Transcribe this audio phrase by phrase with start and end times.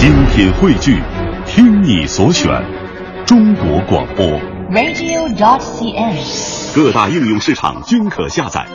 [0.00, 0.98] 精品汇聚，
[1.44, 2.50] 听你所选，
[3.26, 4.24] 中国广播。
[4.70, 6.74] radio.cn。
[6.74, 8.66] 各大应用市场均可下载。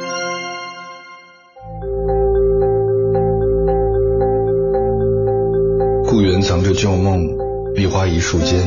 [6.08, 7.28] 故园藏着旧梦，
[7.74, 8.62] 壁花一树间，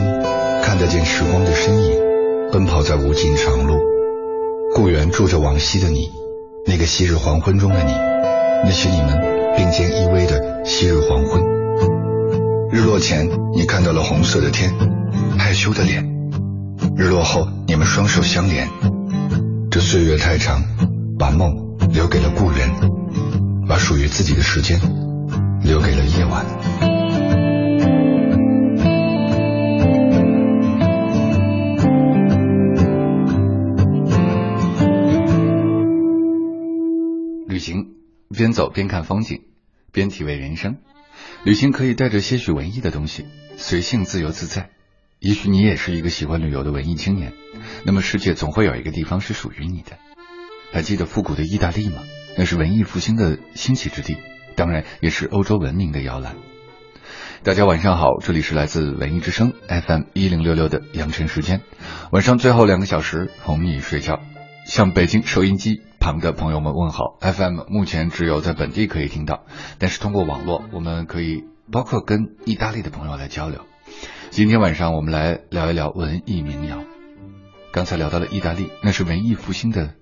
[0.61, 1.93] 看得见时光的身影，
[2.51, 3.79] 奔跑在无尽长路。
[4.75, 6.11] 故园住着往昔的你，
[6.67, 7.93] 那个昔日黄昏中的你，
[8.65, 11.58] 那些你们并肩依偎的昔日黄昏。
[12.71, 14.71] 日落前，你看到了红色的天，
[15.39, 16.05] 害羞的脸；
[16.97, 18.69] 日落后，你们双手相连。
[19.71, 20.63] 这岁月太长，
[21.19, 22.69] 把梦留给了故人，
[23.67, 24.79] 把属于自己的时间
[25.63, 26.45] 留给了夜晚。
[37.49, 37.87] 旅行，
[38.29, 39.41] 边走边看风景，
[39.91, 40.77] 边体味人生。
[41.45, 44.71] 旅行可以带着些许文艺的东西，随性自由自在。
[45.21, 47.33] 也许你也是一个喜欢旅游的文艺青年，
[47.85, 49.99] 那么世界总会有一个地方是属于你的。
[50.73, 52.03] 还记得复古的意大利吗？
[52.37, 54.17] 那是文艺复兴的兴起之地，
[54.57, 56.37] 当然也是欧洲文明的摇篮。
[57.43, 61.63] 大家晚上好，这里是来自文艺之声 FM 一零六六的羊晨时间，
[62.11, 64.21] 晚上最后两个小时哄你睡觉。
[64.67, 67.19] 向北京收音机旁的朋友们问好。
[67.21, 69.45] FM 目前只有在本地可以听到，
[69.79, 73.67] 但是通过网络，我们可以包括跟意大利的朋友来交流。
[74.31, 76.85] 今天晚上我们来聊一聊文艺民谣。
[77.73, 79.95] 刚才聊到了意大利，那是文艺复兴的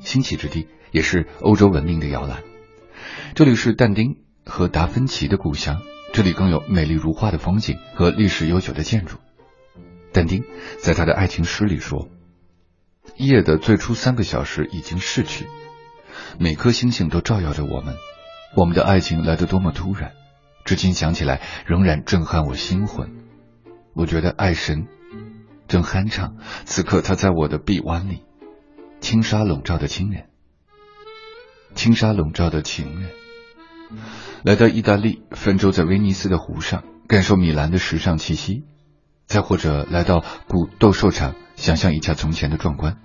[0.00, 2.42] 兴起之地，也是欧洲文明的摇篮。
[3.34, 5.80] 这里是但丁和达芬奇的故乡，
[6.12, 9.16] 这里更有美丽如画的风景和历史悠久的建筑。
[10.12, 10.44] 但丁
[10.78, 12.08] 在他的爱情诗里说。
[13.16, 15.46] 夜的最初三个小时已经逝去，
[16.38, 17.96] 每颗星星都照耀着我们。
[18.56, 20.12] 我们的爱情来得多么突然，
[20.64, 23.10] 至今想起来仍然震撼我心魂。
[23.94, 24.86] 我觉得爱神
[25.68, 28.22] 正酣畅，此刻他在我的臂弯里，
[29.00, 30.28] 轻纱笼罩的亲人，
[31.74, 33.10] 轻纱笼罩的情人。
[34.42, 38.64] 来到意大利，泛舟在威尼斯的湖上，感受米兰的时尚气息。
[39.26, 42.96] 再或者来到古斗兽场，想象一下从前的壮观。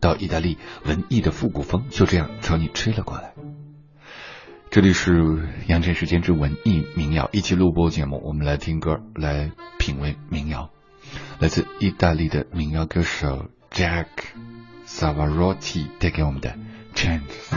[0.00, 3.34] 到意大利，文艺的复古风就这样朝你吹了过来。
[4.70, 10.70] 这里是羊晨时间之文艺民谣，一起录播节目，我们来听歌，来品味民谣。
[11.40, 14.06] 来自意大利的民谣歌手 Jack
[14.86, 16.54] Savarotti 带给我们的
[16.96, 17.56] 《Changes》。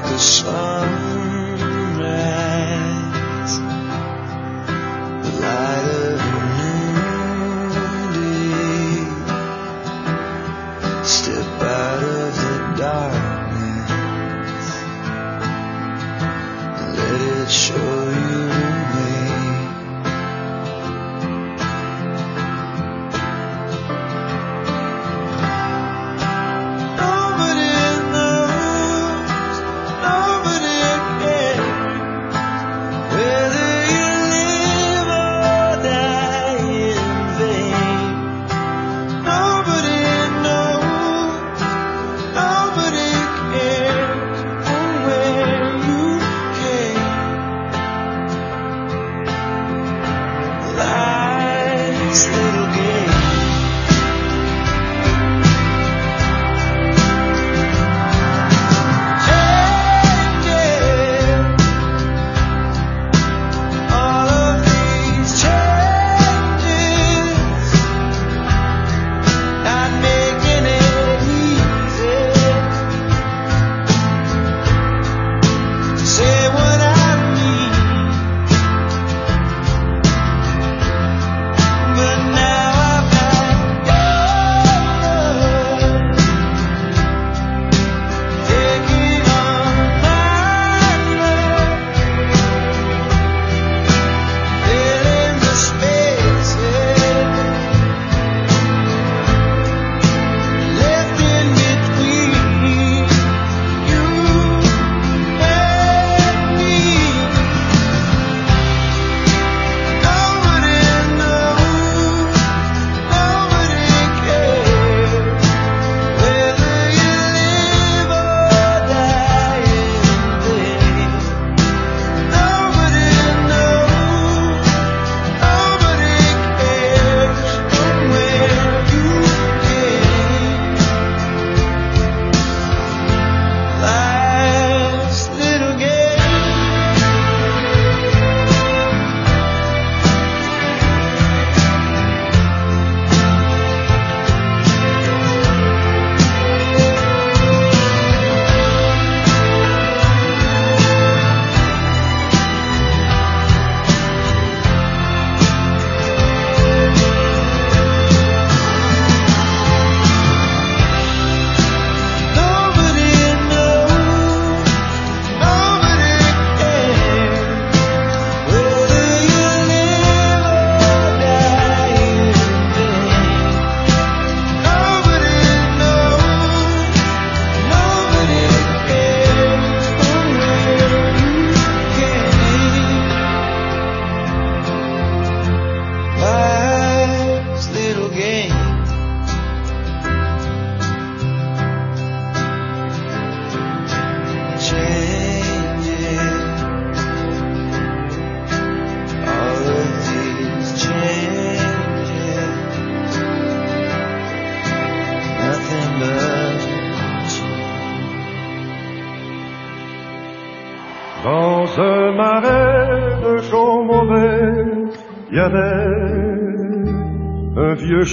[0.00, 1.17] like the sun.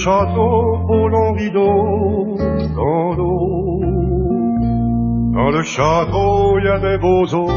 [0.05, 2.37] château au long rideau
[2.75, 3.81] dans l'eau.
[5.33, 7.47] Dans le château, il y avait Bozo,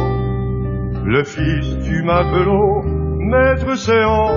[1.04, 2.82] le fils du matelot,
[3.18, 4.30] maître séant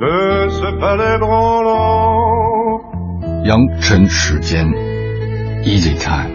[0.00, 1.98] de ce palais branlant.
[3.44, 4.72] 扬尘时间，
[5.64, 6.30] Easy Time。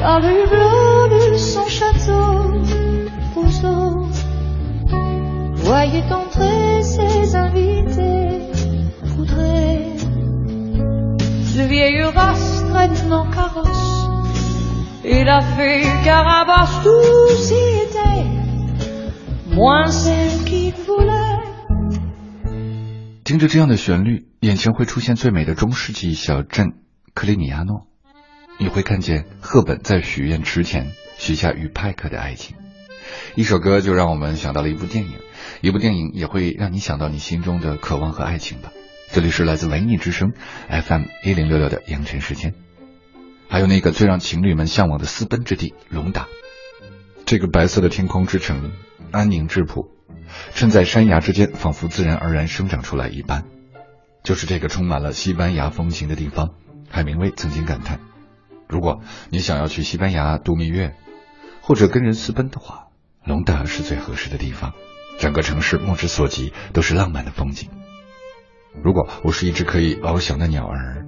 [0.00, 2.52] Dans le hublot de son château,
[3.34, 4.08] Rousseau
[5.54, 6.25] voyait entrer
[11.89, 13.97] you must let no caros
[23.23, 26.73] 听着这样的旋律，眼前会出现最美的中世纪小镇
[27.13, 27.87] 克里米亚诺。
[28.59, 32.57] 你会看见赫本在许愿池前许下与派克的爱情。
[33.35, 35.13] 一首歌就让我们想到了一部电影，
[35.61, 38.71] 一部电影也会让你想到你心中的渴望和爱情吧。
[39.11, 40.33] 这里是来自文艺之声
[40.69, 42.53] FM 一零六六的阳晨时间，
[43.49, 46.27] 还有那个最让情侣们向往的私奔之地龙达。
[47.25, 48.71] 这个白色的天空之城，
[49.11, 49.89] 安宁质朴，
[50.53, 53.45] 衬在山崖之间，仿佛自然而然生长出来一般。
[54.23, 56.51] 就是这个充满了西班牙风情的地方，
[56.89, 57.99] 海明威曾经感叹。
[58.67, 60.95] 如果你想要去西班牙度蜜月，
[61.61, 62.87] 或者跟人私奔的话，
[63.23, 64.73] 隆达是最合适的地方。
[65.17, 67.69] 整个城市目之所及都是浪漫的风景。
[68.83, 71.05] 如果我是一只可以翱翔的鸟儿，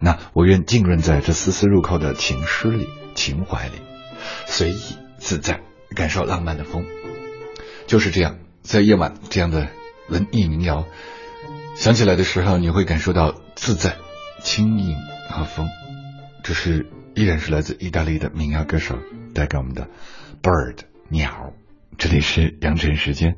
[0.00, 3.74] 那我愿浸润在这丝丝入扣的情诗里、情怀里，
[4.46, 5.60] 随意自在，
[5.94, 6.84] 感受浪漫的风。
[7.86, 9.68] 就是这样，在夜晚这样的
[10.08, 10.86] 文艺民谣
[11.74, 13.96] 响起来的时候，你会感受到自在、
[14.40, 14.96] 轻盈
[15.28, 15.68] 和风。
[16.44, 18.96] 这是依然是来自意大利的民谣歌手
[19.34, 19.88] 带给我们的
[20.40, 20.78] Bird
[21.08, 21.52] 鸟。
[21.98, 23.36] 这里是阳晨时间。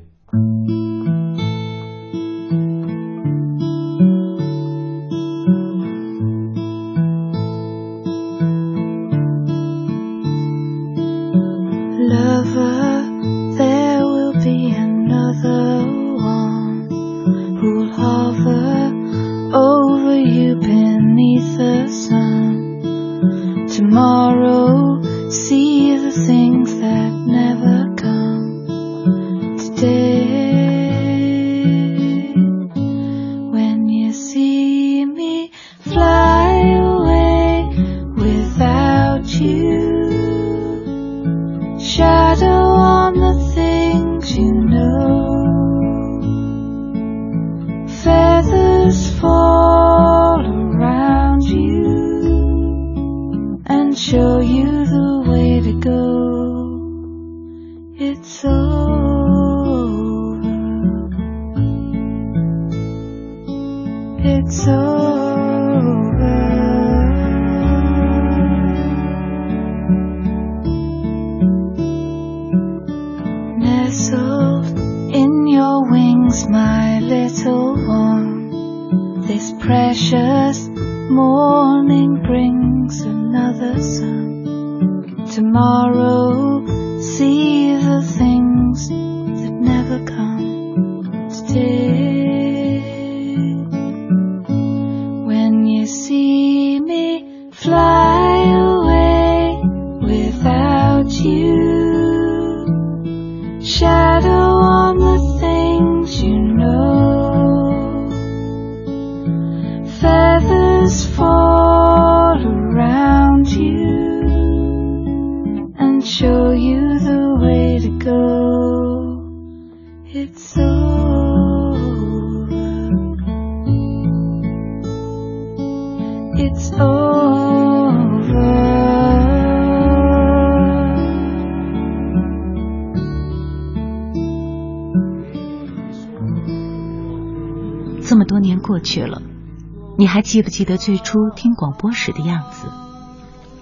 [140.21, 142.67] 记不记得最初听广播时的样子？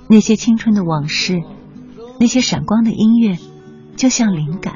[0.08, 1.42] 那些青春的往事，
[2.20, 3.38] 那些闪光的音乐，
[3.96, 4.76] 就像灵感，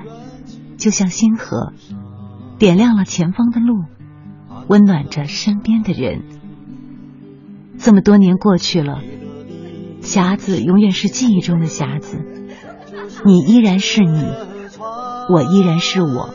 [0.78, 1.74] 就像星河，
[2.60, 3.84] 点亮了前方的路，
[4.68, 6.24] 温暖着身边的人。
[7.80, 9.02] 这么多年过去了，
[10.02, 12.20] 匣子永远是记忆中的匣子，
[13.26, 14.24] 你依然是你，
[15.34, 16.30] 我依然是我，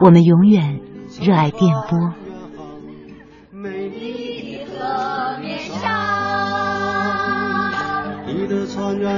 [0.00, 0.80] 我们永远
[1.20, 2.12] 热爱电波。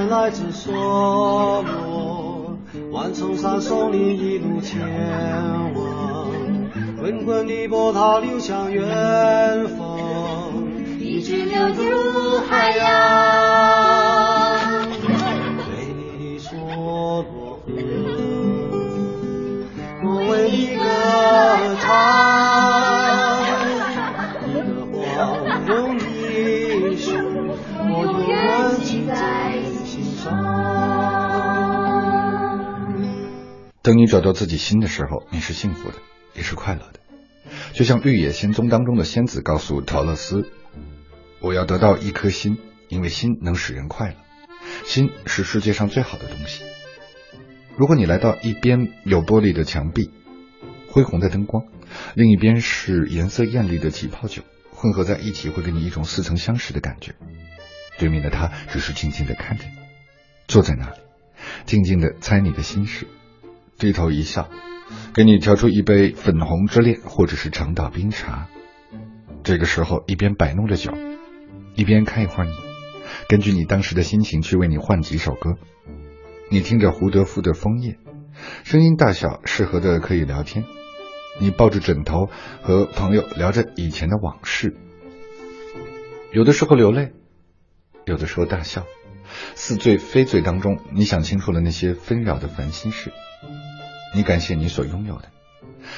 [0.09, 2.57] 来自梭罗，
[2.91, 4.79] 万重山送你一路前
[5.73, 6.31] 往，
[6.99, 9.97] 滚滚的波涛流向远方，
[10.99, 12.87] 一直流入海洋。
[15.69, 17.59] 为你蹉跎河，
[20.03, 20.83] 我为你歌
[21.81, 21.89] 唱，
[33.83, 35.95] 等你找到自己心的时候，你是幸福的，
[36.35, 36.99] 也是快乐的。
[37.73, 40.51] 就像《绿野仙踪》当中的仙子告诉陶乐斯
[41.41, 42.59] ：“我要得到一颗心，
[42.89, 44.15] 因为心能使人快乐。
[44.85, 46.63] 心是世界上最好的东西。
[47.75, 50.11] 如果你来到一边有玻璃的墙壁，
[50.87, 51.65] 恢宏的灯光，
[52.13, 57.15] 另一边是颜色艳丽的起泡酒，混合在一起，会给你一种似曾相识的感觉。
[57.97, 59.71] 对面的他只是静静的看着你，
[60.47, 60.99] 坐在那里，
[61.65, 63.07] 静静的猜你的心事。”
[63.81, 64.47] 低头一笑，
[65.11, 68.47] 给你调出一杯粉红之恋，或者是长岛冰茶。
[69.41, 70.93] 这个时候，一边摆弄着酒，
[71.73, 72.53] 一边看一会儿你，
[73.27, 75.55] 根据你当时的心情去为你换几首歌。
[76.51, 77.93] 你听着胡德夫的《枫叶》，
[78.63, 80.63] 声音大小适合的可以聊天。
[81.39, 82.29] 你抱着枕头
[82.61, 84.75] 和朋友聊着以前的往事，
[86.31, 87.13] 有的时候流泪，
[88.05, 88.85] 有的时候大笑。
[89.55, 93.11] 似醉非醉当中，你想清楚了那些纷扰的烦心事。
[94.13, 95.29] 你感谢你所拥有的，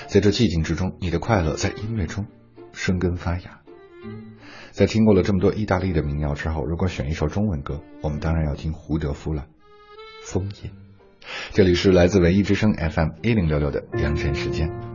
[0.08, 2.27] 在这寂静之中，你的快乐在音乐中
[2.72, 3.62] 生根发芽。
[4.72, 9.48] 在听过了这么多意大利的民谣之后，如果选一首中文歌，我们当然要听胡德夫了，
[10.27, 10.70] 《枫叶》。
[11.51, 14.92] 这里是来自文艺之声 FM 一零六六的阳晨时间。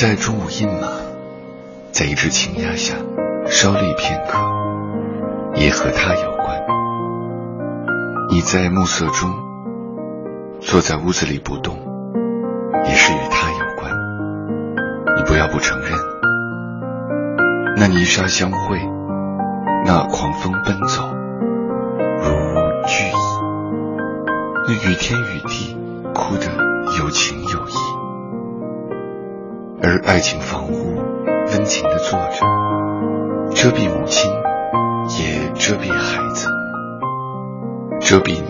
[0.00, 0.86] 在中午饮马，
[1.90, 2.94] 在一只青鸭下
[3.48, 4.38] 稍立片刻，
[5.56, 6.56] 也和他有关。
[8.30, 9.28] 你在暮色中
[10.60, 11.76] 坐在屋子里不动，
[12.84, 13.92] 也是与他有关。
[15.16, 15.90] 你不要不承认，
[17.76, 18.78] 那泥沙相会，
[19.84, 21.02] 那狂风奔走，
[22.22, 23.16] 如无惧意，
[24.68, 25.67] 那雨天雨地
[30.08, 30.96] 爱情房屋
[31.52, 32.40] 温情地坐着，
[33.54, 34.30] 遮蔽母亲，
[35.18, 36.48] 也遮蔽孩子，
[38.00, 38.48] 遮蔽你，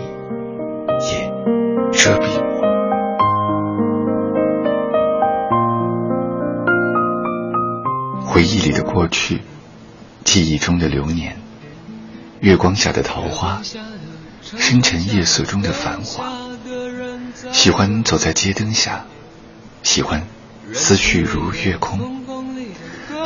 [1.10, 1.32] 也
[1.90, 2.62] 遮蔽我。
[8.24, 9.42] 回忆里的过去，
[10.22, 11.40] 记忆中的流年，
[12.38, 13.60] 月光下的桃花，
[14.42, 16.24] 深沉夜色中的繁华。
[17.50, 19.06] 喜欢走在街灯下，
[19.82, 20.22] 喜欢
[20.78, 21.98] 思绪如月空，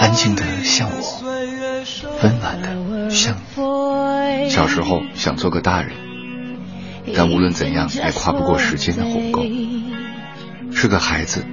[0.01, 1.23] 安静的像我，
[2.23, 4.49] 温暖的像你。
[4.49, 5.93] 小时候想做个大人，
[7.15, 9.45] 但无论怎样也跨不过时间的鸿沟。
[10.73, 11.45] 是个孩子，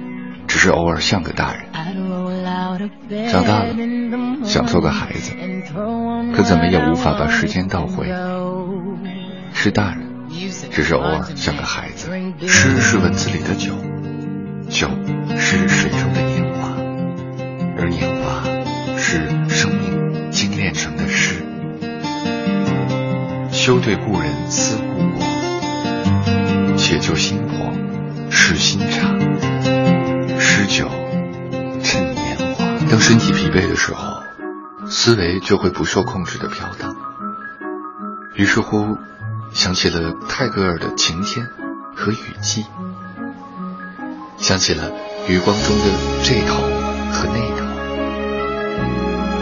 [0.48, 1.66] 只是偶尔像个大人。
[3.30, 3.74] 长大了，
[4.44, 5.34] 想做个孩子，
[6.34, 8.08] 可怎么也无法把时间倒回。
[9.52, 10.08] 是大人，
[10.70, 12.10] 只是偶尔像个孩子。
[12.48, 13.74] 诗是文字里的酒，
[14.70, 14.88] 酒
[15.52, 16.76] 是水中的年华，
[17.76, 18.44] 而年华
[18.96, 19.16] 是
[19.48, 21.42] 生命精炼成的诗。
[23.50, 24.84] 休对故人思故
[25.18, 27.68] 我，且就心火
[28.30, 29.08] 试新茶。
[30.38, 30.88] 诗酒
[31.82, 32.64] 趁年华。
[32.88, 34.22] 当身体疲惫的时候，
[34.88, 36.94] 思维就会不受控制的飘荡。
[38.36, 38.96] 于是乎，
[39.52, 41.44] 想起了泰戈尔的《晴天》
[41.96, 42.62] 和《雨季》，
[44.40, 44.90] 想起了
[45.28, 45.84] 余光中的
[46.24, 46.54] 这头
[47.12, 47.66] 和那头，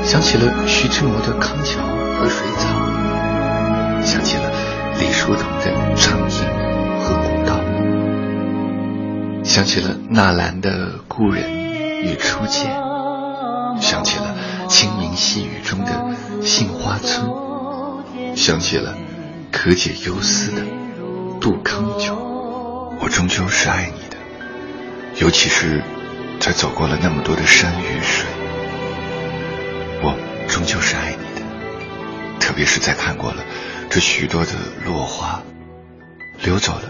[0.03, 1.81] 想起了徐志摩的《康桥》
[2.19, 2.69] 和《水草》，
[4.05, 4.51] 想起了
[4.99, 6.45] 李叔同的《长亭》
[7.01, 7.61] 和《古道》，
[9.45, 10.71] 想起了纳兰的
[11.07, 11.49] 《故人
[12.03, 12.67] 与初见》。
[13.81, 14.35] 想起了
[14.69, 15.93] 清明细雨中的
[16.45, 17.31] 杏花村，
[18.35, 18.97] 想起了
[19.53, 20.63] 可解忧思的
[21.41, 22.17] 杜康酒。
[23.01, 24.08] 我终究是爱你，
[25.21, 25.83] 尤其是
[26.39, 28.25] 在走过了那么多的山与水。
[30.01, 30.17] 我
[30.49, 31.45] 终究是爱你的，
[32.39, 33.45] 特别是在看过了
[33.91, 34.53] 这许多的
[34.85, 35.43] 落花，
[36.43, 36.83] 流走了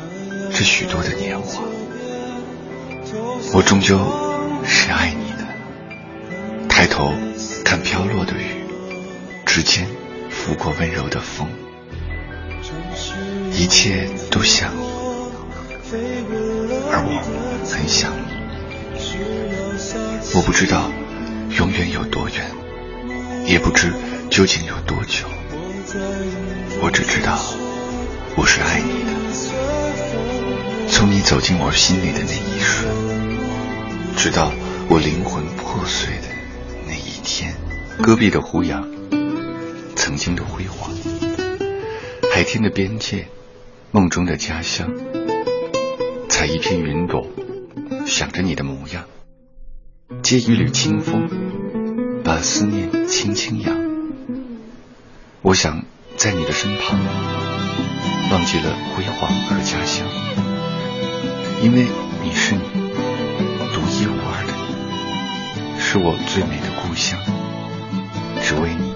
[0.52, 1.62] 这许多的年华。
[3.54, 3.98] 我终究
[4.66, 5.38] 是爱你的。
[6.68, 7.14] 抬头
[7.64, 8.62] 看飘落的雨，
[9.46, 9.86] 指尖
[10.30, 11.48] 拂过温柔的风，
[13.52, 14.86] 一切都像你，
[16.92, 17.22] 而我
[17.70, 18.18] 很想你。
[20.34, 20.90] 我不知道
[21.56, 22.50] 永远有多远，
[23.46, 23.92] 也不知
[24.30, 25.26] 究竟有多久，
[26.82, 27.38] 我只知道
[28.36, 29.10] 我是爱你的。
[30.88, 32.88] 从你走进我心里的那一瞬，
[34.16, 34.52] 直到
[34.88, 36.28] 我灵魂破碎的
[36.86, 37.18] 那一。
[37.30, 37.54] 天，
[38.02, 38.88] 戈壁的胡杨，
[39.94, 40.90] 曾经的辉煌；
[42.32, 43.26] 海天的边界，
[43.90, 44.90] 梦中的家乡。
[46.30, 47.28] 采一片云朵，
[48.08, 49.04] 想着你的模样；
[50.22, 51.28] 借一缕清风，
[52.24, 53.76] 把思念轻轻扬。
[55.42, 55.84] 我想
[56.16, 56.98] 在你的身旁，
[58.32, 60.06] 忘记了辉煌和家乡，
[61.62, 61.86] 因为
[62.22, 62.62] 你是你，
[63.74, 64.54] 独一无二的
[65.74, 66.68] 你，是我最美的。
[66.82, 67.20] 故乡，
[68.40, 68.94] 只为你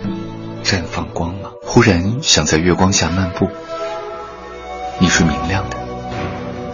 [0.64, 1.52] 绽放光芒。
[1.62, 3.50] 忽然想在月光下漫步，
[4.98, 5.76] 你是明亮的，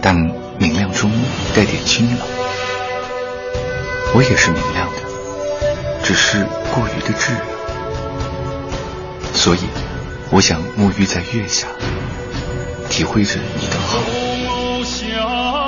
[0.01, 0.15] 但
[0.59, 1.09] 明亮中
[1.55, 2.27] 带点清冷。
[4.13, 4.97] 我也是明亮的，
[6.03, 7.39] 只是过于的炙热。
[9.33, 9.59] 所以，
[10.31, 11.67] 我想沐浴在月下，
[12.89, 13.99] 体会着你的好，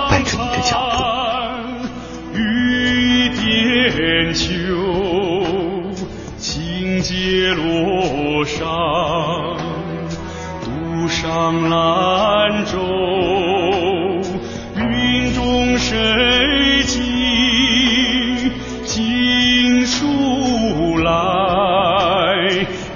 [0.10, 2.38] 伴着你的脚步。
[2.38, 4.50] 雨点秋。
[7.04, 8.60] 街路上，
[10.64, 12.78] 独上兰舟，
[15.52, 17.00] 云中谁寄
[18.86, 21.12] 锦书来？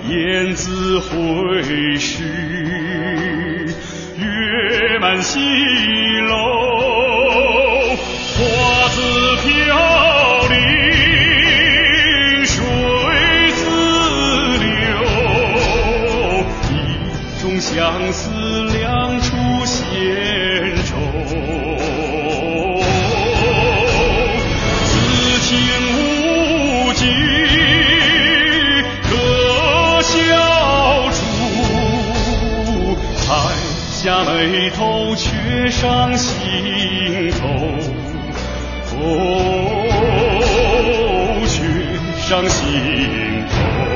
[0.08, 2.24] 燕子回时，
[4.18, 5.38] 月满西
[6.22, 6.75] 楼。
[34.48, 37.48] 回头却上心头，
[38.94, 39.82] 哦，
[41.48, 41.56] 却
[42.22, 43.95] 上心头。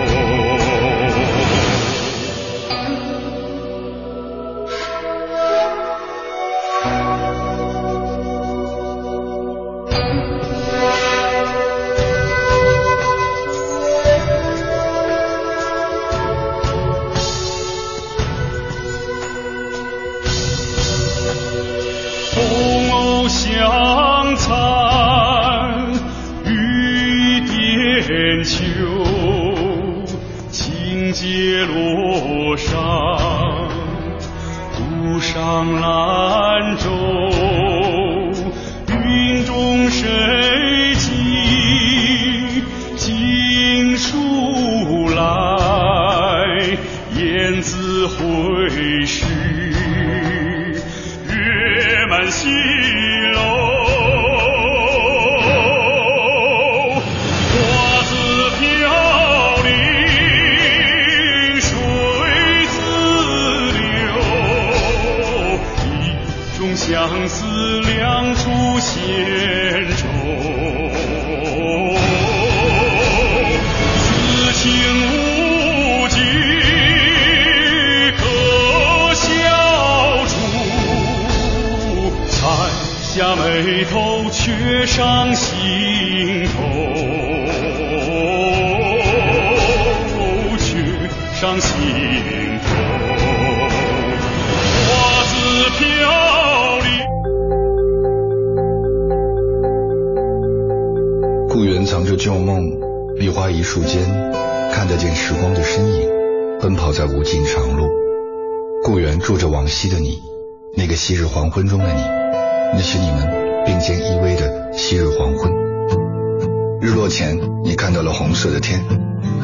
[117.20, 118.80] 前，你看到了红色的天，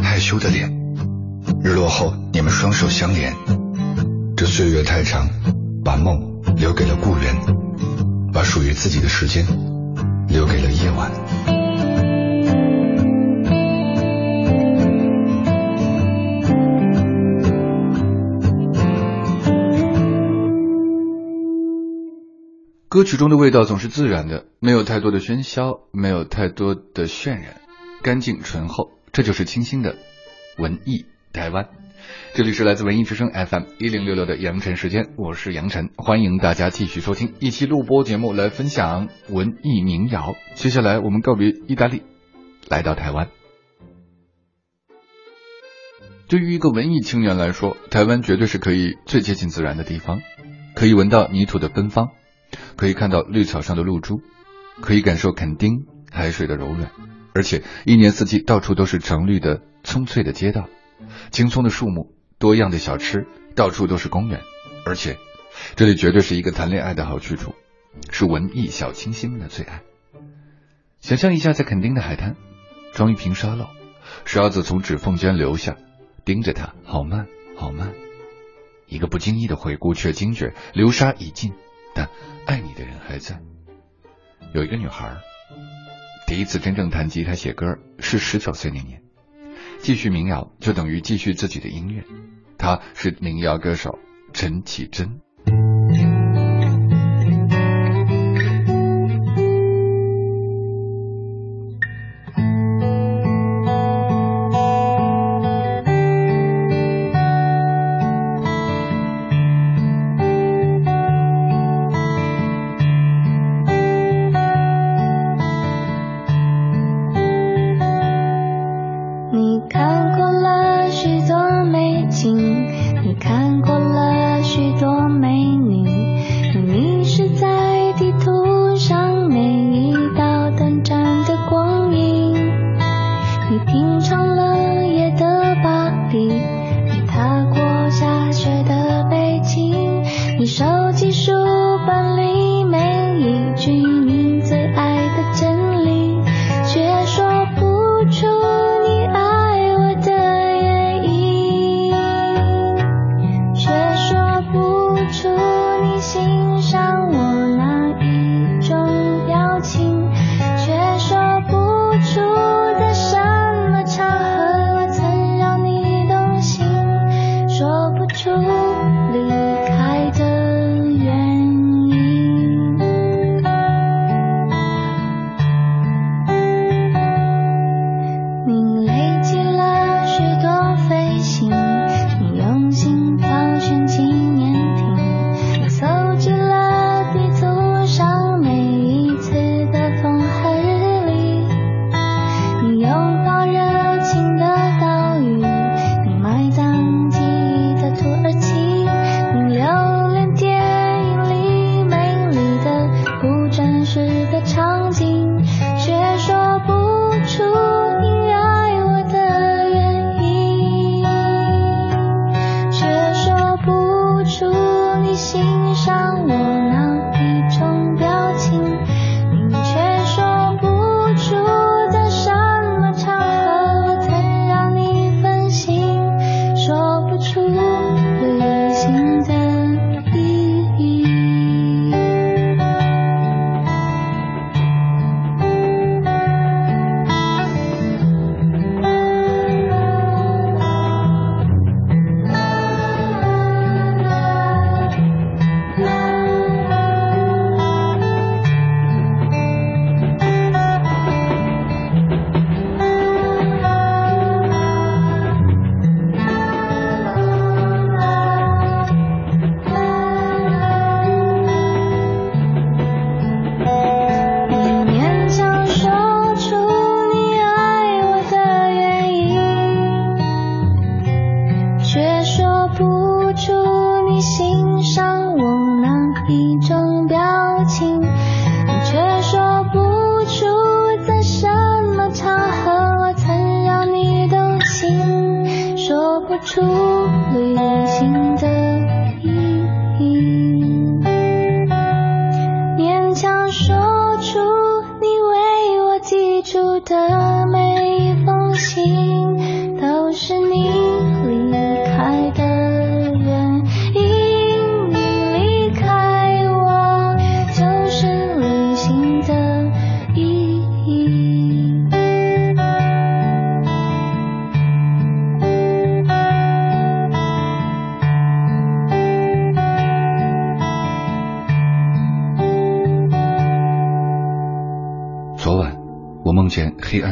[0.01, 0.69] 害羞的脸；
[1.61, 3.33] 日落后，你们双手相连。
[4.37, 5.27] 这岁月太长，
[5.83, 7.35] 把梦留给了故园，
[8.31, 9.45] 把属于自己的时间
[10.29, 11.11] 留给了夜晚。
[22.87, 27.59] 歌曲中的味道总是自然的，没有太多的喧嚣，没有太多的渲染，
[28.05, 29.95] 干净醇厚，这就是清新的
[30.59, 31.69] 文艺台湾。
[32.35, 40.35] 这里是来自文艺之声 FM 一零六六的杨晨时间，我是杨晨，欢迎大家继续收听一期录播节目来分享文艺民谣。
[40.53, 42.03] 接下来我们告别意大利，
[42.69, 43.29] 来到台湾。
[46.27, 50.21] 对于一个文艺青年来说，台湾绝对是可以最接近自然的地方，
[50.75, 52.09] 可以闻到泥土的芬芳。
[52.75, 54.21] 可以看到绿草上的露珠，
[54.79, 56.91] 可以感受垦丁海水的柔软，
[57.35, 60.69] 而且一年四季到处都是橙绿的葱翠的街道，
[61.31, 64.39] 青葱的树木，多样的小吃，到处都是公园，
[64.85, 65.17] 而且
[65.75, 67.53] 这里绝对是一个谈恋爱的好去处，
[68.09, 69.81] 是文艺小清新们的最爱。
[71.01, 72.37] 想象一下，在垦丁的海滩，
[72.93, 73.67] 装一瓶沙漏，
[74.23, 75.75] 沙子从指缝间流下，
[76.23, 77.91] 盯着它，好慢，好慢。
[78.87, 81.53] 一个不经意的回顾，却惊觉流沙已尽。
[81.93, 82.09] 但
[82.45, 83.41] 爱你的人还在。
[84.53, 85.17] 有一个女孩，
[86.27, 89.01] 第一次真正弹吉他写歌是十九岁那年。
[89.79, 92.03] 继续民谣就等于继续自己的音乐。
[92.57, 93.99] 他是民谣歌手
[94.33, 95.21] 陈绮贞。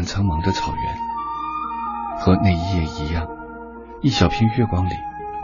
[0.06, 0.98] 苍茫的草原，
[2.20, 3.28] 和那一夜一样，
[4.02, 4.94] 一小片月光里，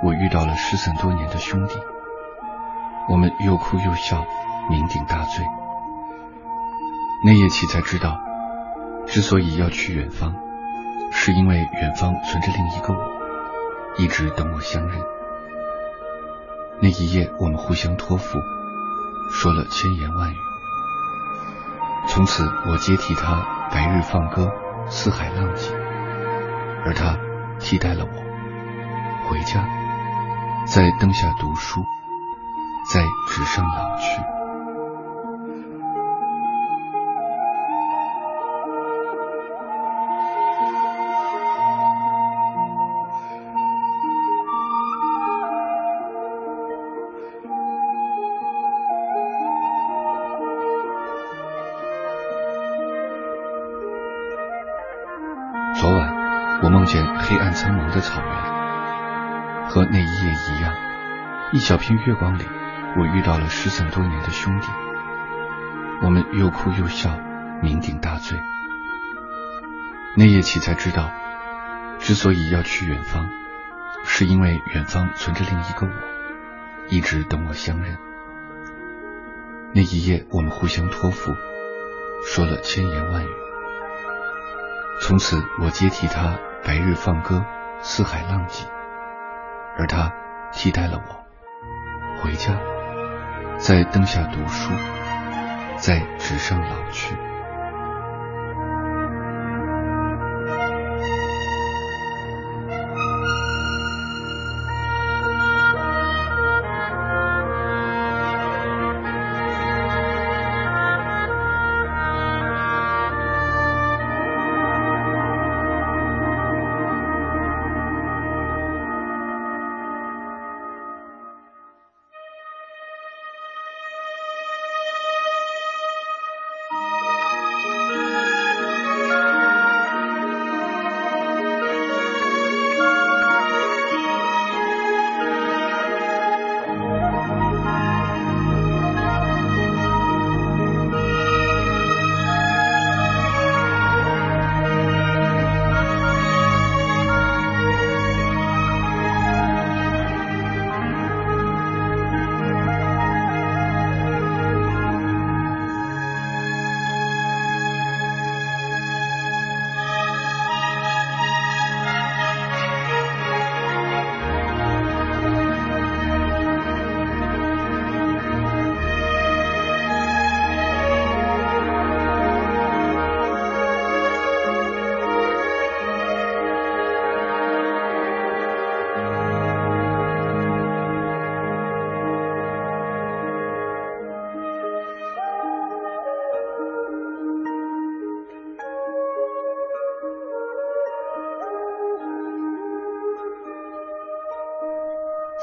[0.03, 1.75] 我遇到了失散多年的兄弟。
[3.09, 4.25] 我们又哭又笑，
[4.69, 5.45] 酩酊大醉。
[7.25, 8.19] 那夜起才知道，
[9.07, 10.35] 之所以要去远方，
[11.11, 12.99] 是因为远方存着另一个我，
[13.97, 15.01] 一直等我相认。
[16.81, 18.37] 那一夜，我们互相托付，
[19.31, 20.35] 说了千言万语。
[22.07, 24.51] 从此，我接替他白日放歌，
[24.89, 25.71] 四海浪迹，
[26.85, 27.15] 而他
[27.59, 29.63] 替代了我回家，
[30.65, 31.83] 在灯下读书，
[32.91, 34.38] 在纸上老去。
[57.29, 60.73] 黑暗苍茫的草原，和那一夜一样，
[61.51, 62.43] 一小片月光里，
[62.97, 64.67] 我遇到了失散多年的兄弟。
[66.01, 67.11] 我们又哭又笑，
[67.61, 68.39] 酩酊大醉。
[70.17, 71.11] 那夜起才知道，
[71.99, 73.29] 之所以要去远方，
[74.05, 75.91] 是因为远方存着另一个我，
[76.87, 77.95] 一直等我相认。
[79.75, 81.35] 那一夜，我们互相托付，
[82.25, 83.29] 说了千言万语。
[85.01, 87.45] 从此，我接替他白日放歌，
[87.81, 88.67] 四海浪迹，
[89.77, 90.11] 而他
[90.51, 92.53] 替代了我回家，
[93.57, 94.71] 在灯下读书，
[95.77, 97.15] 在纸上老去。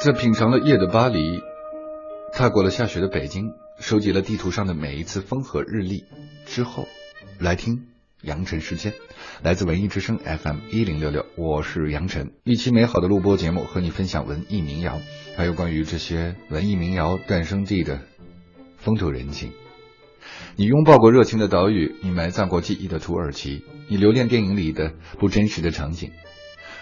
[0.07, 1.43] 在品尝了夜的巴黎，
[2.33, 6.05] 踏过了下雪的北京，收集了地图上的每一次风和日丽
[6.47, 6.87] 之后，
[7.41, 7.89] 来听
[8.23, 8.93] 羊城时间，
[9.43, 15.01] 来自文艺之声 FM 一零六六，我是杨晨，一期美好的录播节目，和你分享文艺民谣，
[15.37, 17.99] 还有关于这些文艺民谣诞生地的
[18.77, 19.51] 风土人情。
[20.55, 26.13] 你拥抱过热情的岛屿，你埋葬过记忆的土耳其，你留恋电影里的不真实的场景，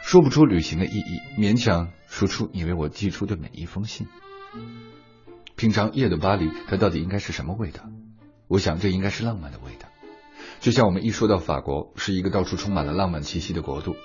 [0.05, 4.07] 说不出旅行的意义，勉强说出你为我寄出的每一封信。
[5.57, 7.89] 品尝夜的巴黎，它到底应该是什么味道？
[8.47, 9.89] 我想这应该是浪漫的味道。
[10.61, 13.97] 就像我们一说到法国，是一个到处充满了浪漫气息的国度，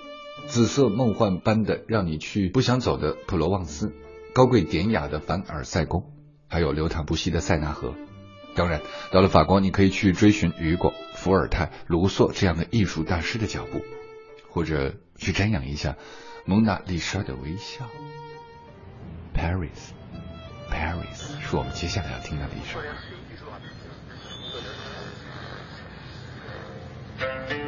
[0.46, 3.92] 紫色梦幻般的让你去不想走的普罗旺斯，
[4.34, 6.10] 高贵典雅的凡尔赛宫，
[6.48, 7.94] 还有流淌不息的塞纳河。
[8.54, 8.80] 当然，
[9.12, 13.82] 到了法国，你可以去追寻雨果、伏尔泰、卢梭这样的艺术大师的脚步，
[14.48, 15.96] 或者去瞻仰一下
[16.46, 17.88] 蒙娜丽莎的微笑。
[19.34, 22.80] Paris，Paris 是我们接下来要听到的一首。
[27.20, 27.59] 歌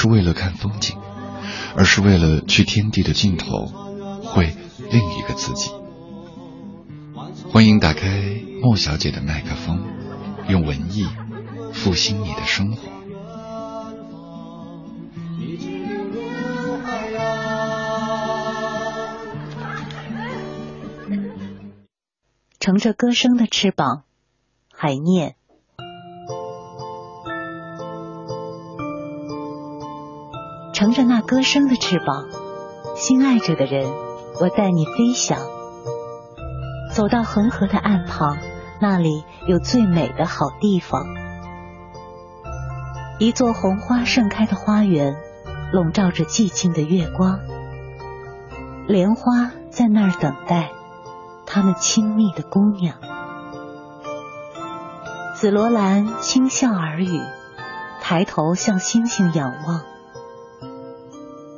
[0.00, 0.96] 是为了看风景，
[1.76, 3.66] 而是为了去天地的尽头，
[4.22, 4.56] 会
[4.90, 5.70] 另一个自己。
[7.52, 9.84] 欢迎打开莫小姐的麦克风，
[10.48, 11.06] 用文艺
[11.74, 12.88] 复兴你的生活。
[22.58, 24.04] 乘着歌声的翅膀，
[24.72, 25.36] 海念。
[30.80, 32.24] 乘着那歌声的翅膀，
[32.96, 33.86] 心爱着的人，
[34.40, 35.38] 我带你飞翔。
[36.90, 38.38] 走到恒河的岸旁，
[38.80, 41.04] 那里有最美的好地方。
[43.18, 45.18] 一座红花盛开的花园，
[45.70, 47.40] 笼罩着寂静的月光。
[48.86, 50.70] 莲花在那儿等待，
[51.44, 52.96] 他们亲密的姑娘。
[55.34, 57.20] 紫罗兰轻笑耳语，
[58.00, 59.82] 抬头向星星仰望。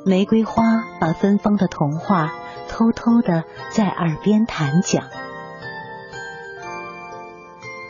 [0.05, 0.63] 玫瑰花
[0.99, 2.33] 把芬芳的童话
[2.67, 5.05] 偷偷的在耳边弹讲，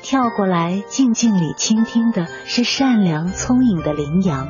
[0.03, 4.47] 跳过来静静里倾听的是善良聪颖的羚羊，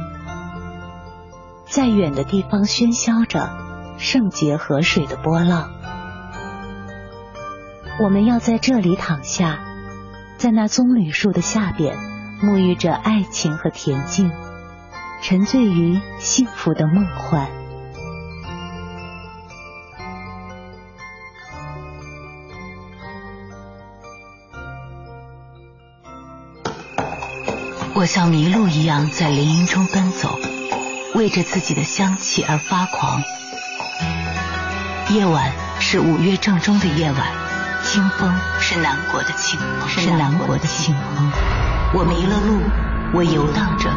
[1.66, 3.49] 在远的地方喧嚣着
[3.97, 5.70] 圣洁河水的波浪。
[8.01, 9.59] 我们要在这里躺下，
[10.36, 11.95] 在那棕榈树的下边，
[12.41, 14.34] 沐浴着爱情和恬静。
[15.24, 17.47] 沉醉于幸福的梦幻。
[27.95, 30.38] 我像麋鹿一样在林荫中奔走，
[31.15, 33.24] 为着自己的香气而发狂。
[35.09, 37.32] 夜晚是五月正中的夜晚，
[37.82, 41.32] 清风是南国的清风，是南国的清风。
[41.93, 42.59] 我迷了路，
[43.13, 43.89] 我游荡着。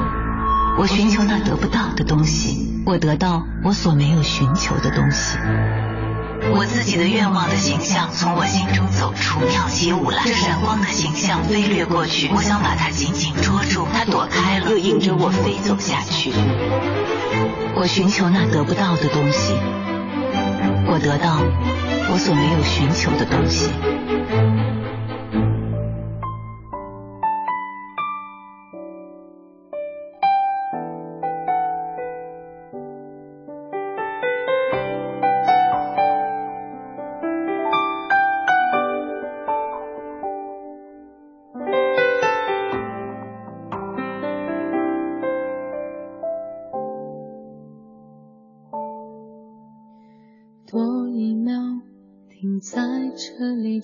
[0.79, 5.39] 我寻求那得不到的东西，我得到我所没有寻求的东西。
[6.53, 10.23] 我自己的愿望的形象从我心中走出，跳起舞来。
[10.25, 16.31] 这闪光的形象飞掠过去，我想把它紧紧捉住，它躲开了，又引着我飞走下去。
[17.75, 19.55] 我寻求那得不到的东西，
[20.87, 21.41] 我得到
[22.13, 23.71] 我所没有寻求的东西。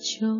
[0.03, 0.32] 就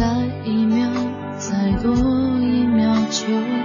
[0.00, 0.06] 再
[0.46, 0.88] 一秒
[1.36, 1.92] 再多
[2.40, 3.59] 一秒就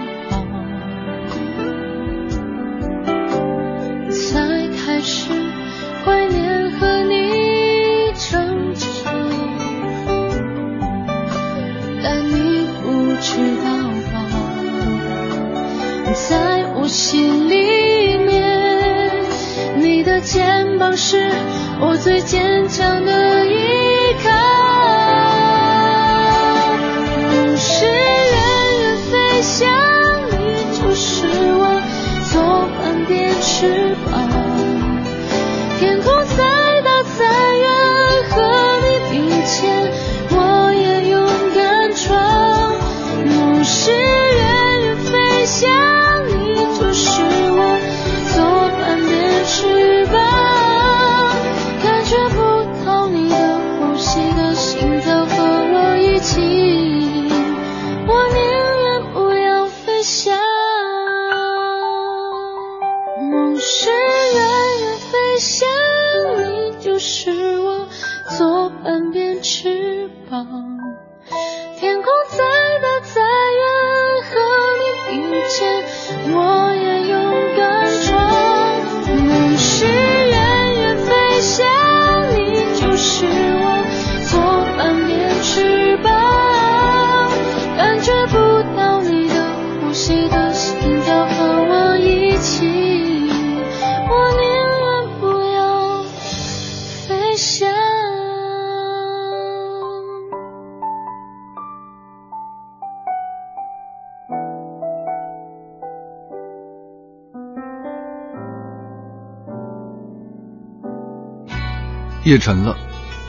[112.36, 112.75] 夜沉了，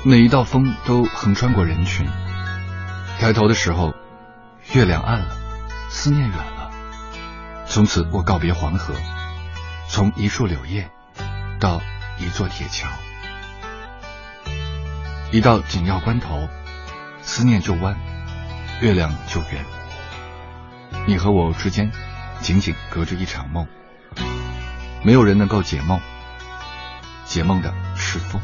[0.02, 2.04] 每一道风都横穿过人群。
[3.20, 3.94] 抬头的时候，
[4.72, 5.36] 月亮暗了，
[5.88, 6.72] 思念远了。
[7.68, 8.92] 从此我告别黄河，
[9.86, 10.90] 从一树柳叶
[11.61, 11.80] 到
[12.18, 12.88] 一座铁桥。
[15.30, 16.48] 一到紧要关头，
[17.22, 17.96] 思念就弯，
[18.80, 19.64] 月亮就圆。
[21.07, 21.92] 你和我之间，
[22.40, 23.68] 仅仅隔着一场梦，
[25.04, 26.00] 没有人能够解梦，
[27.24, 28.42] 解梦的是风。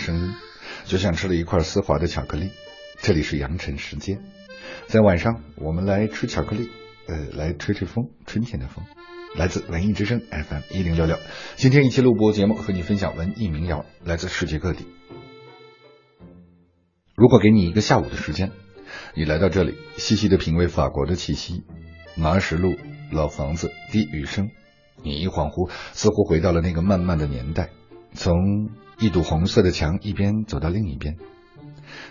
[0.00, 0.34] 声音，
[0.84, 2.50] 就像吃了一块丝滑的巧克力。
[3.00, 4.22] 这里是阳晨时间，
[4.86, 6.68] 在晚上我们来吃巧克力，
[7.06, 8.84] 呃，来吹吹风，春天的风。
[9.36, 11.16] 来自文艺之声 FM 一零六六，
[11.54, 14.86] 今天一期录播节目和你分享文艺民谣，来自世界各地。
[17.14, 18.50] 如果给你一个下午的时间，
[19.14, 21.62] 你来到这里，细细的品味法国的气息，
[22.16, 22.74] 麻石路
[23.12, 24.50] 老房子，低语声，
[25.04, 27.70] 你一恍惚，似乎回到了那个漫漫的年代，
[28.12, 28.70] 从
[29.00, 31.16] 一堵红色的墙一边走到另一边，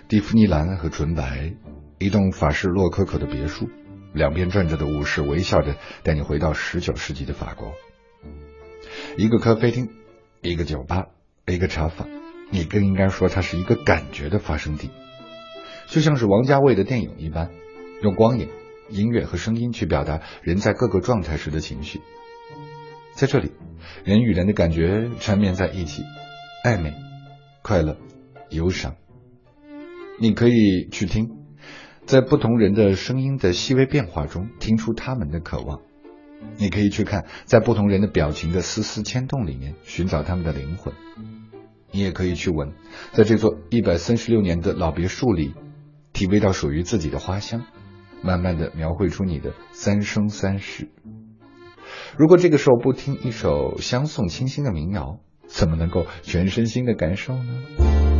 [0.08, 1.54] 蒂芙尼蓝和纯白，
[2.00, 3.70] 一栋法式洛可可的别墅。
[4.12, 7.74] 两边站着的武士微笑着带你回到十九世纪的法国，
[9.18, 9.90] 一个咖啡厅，
[10.42, 11.10] 一个酒吧，
[11.46, 12.10] 一个茶坊，
[12.50, 14.90] 你更应该说它是一个感觉的发生地。
[15.90, 17.52] 就像是王家卫的电影一般，
[18.02, 18.50] 用光影、
[18.90, 22.02] 音乐和声音去表达人在各个状态时的情绪。
[23.14, 23.52] 在这里，
[24.04, 26.02] 人与人的感觉缠绵在一起，
[26.64, 26.94] 暧昧、
[27.62, 27.96] 快乐、
[28.50, 28.96] 忧伤。
[30.20, 31.38] 你可以去听，
[32.06, 35.80] 在不同人的声音的细微变化中，听出他们的渴望。
[36.58, 40.94] 你可以去看，在不同人的表情的丝丝牵动里面，寻找他们的灵魂。
[41.92, 42.74] 你也可以去闻，
[43.14, 45.54] 在这座一百三十六年的老别墅里，
[46.12, 47.64] 体味到属于自己的花香，
[48.22, 50.90] 慢慢的描绘出你的三生三世。
[52.18, 58.19] 如果这个时候不听一首相送清新的民谣，怎么能够全身心的感受呢？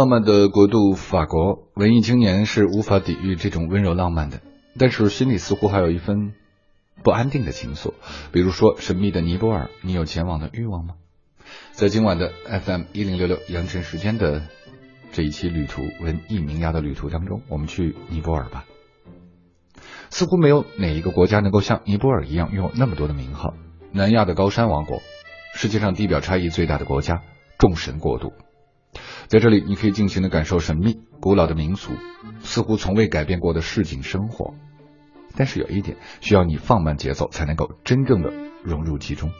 [0.00, 4.40] 浪漫的国度法国，文艺青年是无法抵御这种温柔浪漫的，
[4.78, 6.32] 但是心里似乎还有一份
[7.04, 7.92] 不安定的情愫。
[8.32, 10.94] 比如说神秘的尼泊尔，你有前往的欲望吗？
[11.72, 14.44] 在今晚的 FM 一零六六羊城时间的
[15.12, 18.64] 这一期旅途文艺名谣的旅途当中，我们去尼泊尔吧。
[20.08, 23.52] 似乎没有哪一个国家能够像尼泊尔一样拥有那么多的名号。
[23.92, 25.02] 南亚的高山王国，
[25.54, 27.20] 世界上地表差异最大的国家，
[27.58, 28.32] 众神国度。
[29.30, 31.92] 在这里，你可以尽情的感受神秘、古老的民俗，
[32.40, 34.54] 似乎从未改变过的市井生活。
[35.36, 38.32] 但是有一点，需要你放慢节奏，才能够真正的
[38.64, 39.30] 融入其中。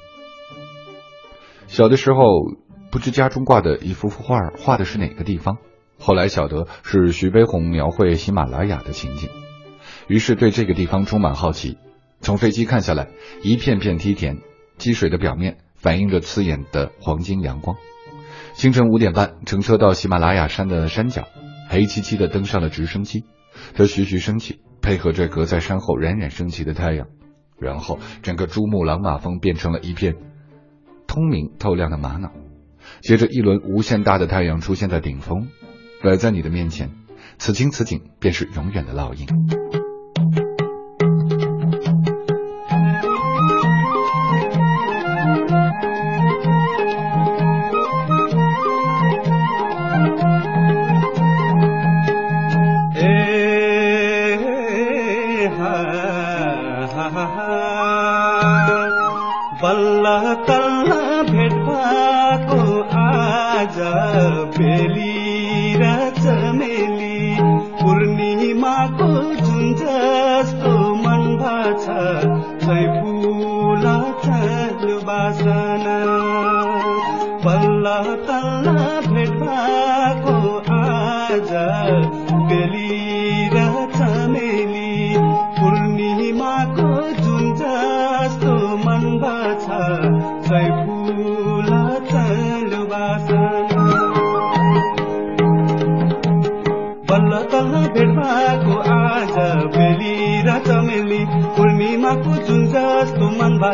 [1.67, 2.21] 小的时候，
[2.93, 5.57] 不知家中挂的一幅幅画画的是哪个地方，
[5.99, 9.29] 后来晓得是徐悲鸿描绘喜马拉雅的情景，
[10.07, 11.79] 于是对这个地方充满好奇。
[12.21, 13.09] 从飞机看下来，
[13.43, 14.39] 一片片梯田，
[14.79, 17.77] 积水的表面反映着刺眼的黄金阳光。
[18.55, 21.29] 清晨五点半，乘车到喜马拉雅山的山脚，
[21.69, 23.25] 黑漆漆的登上了直升机。
[23.75, 27.07] 它徐徐升起，配合着隔在山后冉冉升起的太阳，
[27.59, 30.17] 然后整个珠穆朗玛峰变成了一片
[31.07, 32.33] 通明透亮的玛瑙。
[33.01, 35.49] 接着，一轮无限大的太阳出现在顶峰，
[36.03, 36.91] 摆在你的面前。
[37.39, 39.80] 此情此景，便是永远的烙印。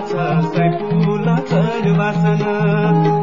[0.06, 2.54] छ सैफुल चढ बासना।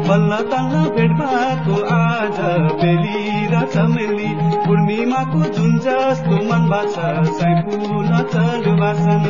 [0.07, 2.39] बल्ल तल्ल भेट भएको आज
[2.81, 4.31] बेली र चमेली।
[4.65, 6.95] पूर्णिमाको जुन जस्तो मन बाछ
[7.37, 9.23] सैफुल चर वासन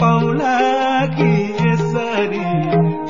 [0.00, 0.54] पाउला
[1.16, 1.30] कि
[1.60, 2.44] यसरी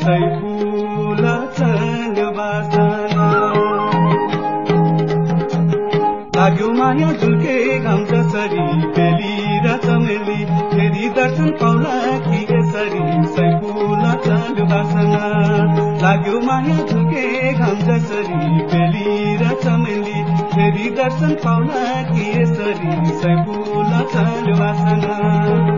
[0.03, 1.23] सैफुल
[1.59, 3.29] चल्यो बासना
[6.37, 8.65] लाग्यो माया झुल्के घाम जसरी
[8.97, 13.05] बेली र चमेली। फेरि दर्शन पाउला कि यसरी
[13.37, 15.25] सैफुल चल्यो बासना
[16.03, 20.19] लाग्यो माया झुल्के घाम जसरी बेली र चमेली।
[20.55, 25.74] फेरि दर्शन पाउला कि यसरी सैफुल चल्यो बासना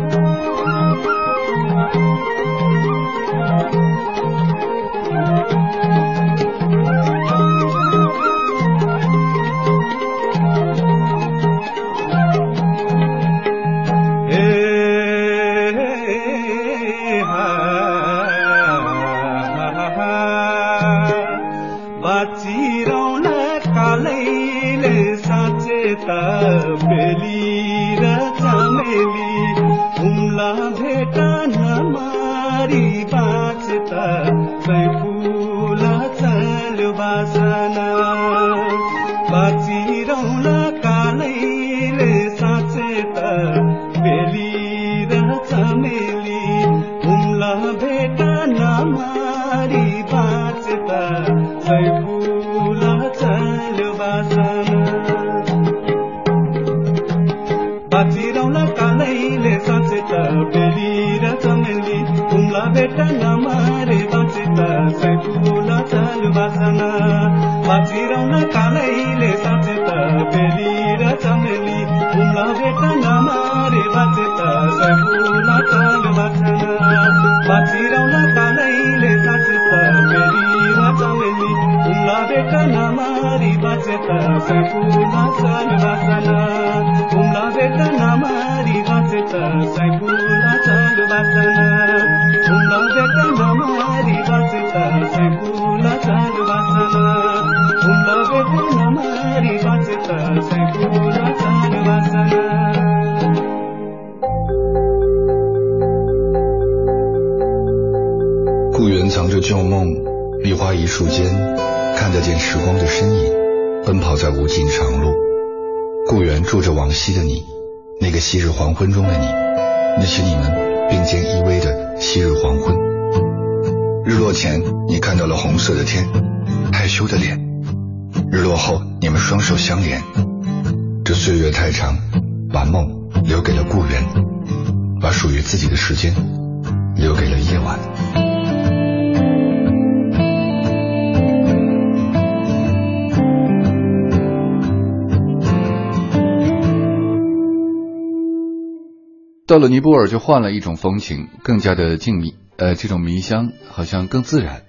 [149.96, 152.34] 尔就换了一种风情，更加的静谧。
[152.56, 154.62] 呃，这种迷香好像更自然，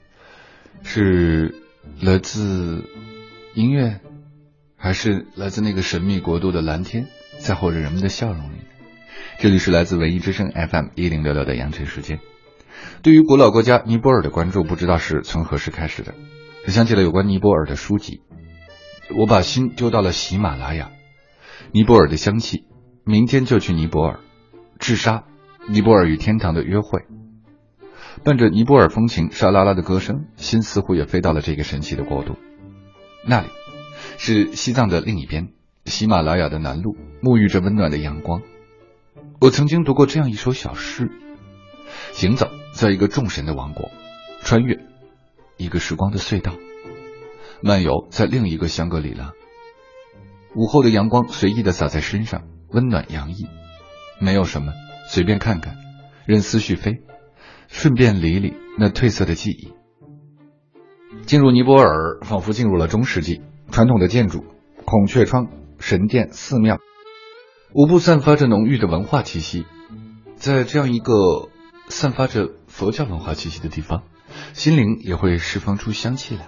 [0.83, 1.55] 是
[2.01, 2.83] 来自
[3.53, 4.01] 音乐，
[4.75, 7.07] 还是来自那个神秘国度的蓝天，
[7.39, 8.57] 在或者人们的笑容里？
[9.39, 12.19] 这里是来自文艺之声 FM 一零六六的羊城时间。
[13.01, 16.13] 对于古老国家尼泊尔的关注，不知道是从何时开始的。
[16.65, 18.21] 我想起了有关尼泊尔的书籍，
[19.17, 20.91] 我把心丢到了喜马拉雅，
[21.71, 22.65] 尼泊尔的香气，
[23.05, 24.19] 明天就去尼泊尔。
[24.79, 25.23] 治沙，
[25.67, 27.05] 尼泊尔与天堂的约会，
[28.23, 32.35] 伴着尼泊尔风情沙拉拉的歌声，心似乎也飞到了这个神奇的国度。
[33.25, 33.47] 那里
[34.17, 35.49] 是西藏的另一边，
[35.85, 38.41] 喜马拉雅的南麓，沐浴着温暖的阳光。
[39.41, 41.11] 我曾经读过这样一首小诗：
[42.13, 43.91] 行走在一个众神的王国，
[44.41, 44.79] 穿越
[45.57, 46.53] 一个时光的隧道，
[47.61, 49.33] 漫游在另一个香格里拉。
[50.55, 53.47] 午后的阳光随意的洒在身上，温暖洋溢。
[54.19, 54.73] 没有什么，
[55.07, 55.77] 随便看看，
[56.25, 57.01] 任思绪飞，
[57.67, 59.73] 顺便理理那褪色的记忆。
[61.25, 63.41] 进入尼泊尔，仿佛进入了中世纪，
[63.71, 64.45] 传统的建筑、
[64.85, 65.47] 孔雀窗、
[65.79, 66.77] 神殿、寺庙，
[67.73, 69.65] 无不散发着浓郁的文化气息。
[70.35, 71.49] 在这样一个
[71.89, 74.03] 散发着佛教文化气息的地方，
[74.53, 76.47] 心灵也会释放出香气来。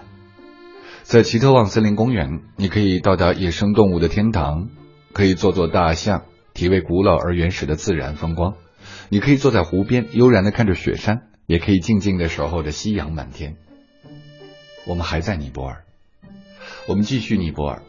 [1.02, 4.68] 在奇特旺森林公园，你可以到达野生动物的天堂，
[5.12, 6.22] 可以坐坐大象。
[6.60, 8.56] 体味古老而原始的自然风光，
[9.08, 13.56] 你可以坐在湖边悠然的看着雪山，也可以静静的守候着夕阳满天。
[14.86, 15.84] 我们还在尼泊尔，
[16.86, 17.80] 我们继续尼泊尔。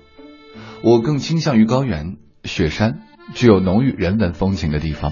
[0.84, 2.16] 我更倾向于高原、
[2.46, 3.02] 雪山，
[3.34, 5.12] 具有浓郁人文风情的地方。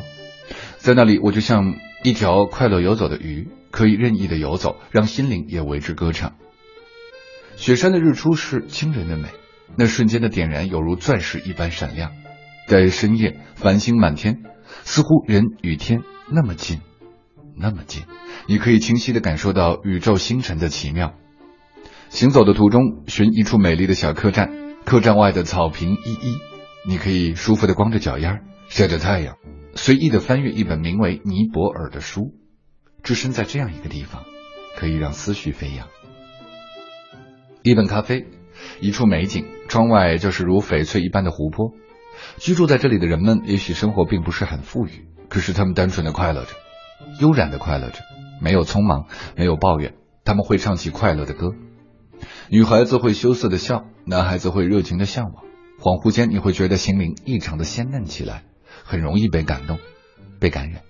[0.78, 6.36] 在那里，我就像一条快乐游走的鱼，可以任意的游走，让心灵也为之歌唱。
[7.58, 9.28] 雪山的日出是惊人的美，
[9.78, 12.14] 那瞬间的点燃犹如钻石一般闪亮。
[12.70, 14.44] 在深夜，繁星满天，
[14.84, 16.82] 似乎人与天那么近，
[17.58, 18.04] 那么近，
[18.48, 21.16] 你可以清晰的感受到宇宙星辰的奇妙。
[22.10, 24.52] 行走的途中，寻一处美丽的小客栈，
[24.86, 26.38] 客栈外的草坪依依，
[26.88, 29.38] 你可以舒服的光着脚丫，晒着太阳，
[29.74, 32.36] 随意的翻阅一本名为《尼泊尔》的书。
[33.02, 34.26] 置身在这样一个地方，
[34.78, 35.88] 可以让思绪飞扬。
[37.64, 38.28] 一本咖啡，
[38.80, 41.74] 一处美景，窗外就是如翡翠一般的湖泊。
[42.40, 46.54] 居住在这里的人们，也许生活并不是很富裕，可是他们单纯的快乐着，
[47.20, 48.00] 悠然的快乐着，
[48.42, 51.54] 没有匆忙，没有抱怨，他们会唱起快乐的歌。
[52.50, 55.44] 女孩子会羞涩的笑，男孩子会热情的向往。
[55.82, 58.44] 恍惚间，你会觉得心灵异常的鲜嫩起来，
[58.84, 59.78] 很容易被感动，
[60.40, 60.82] 被感染。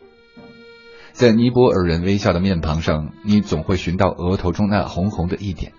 [1.13, 5.73] 在尼泊尔人微笑的面庞上，你总会寻到额头中那红红的一点，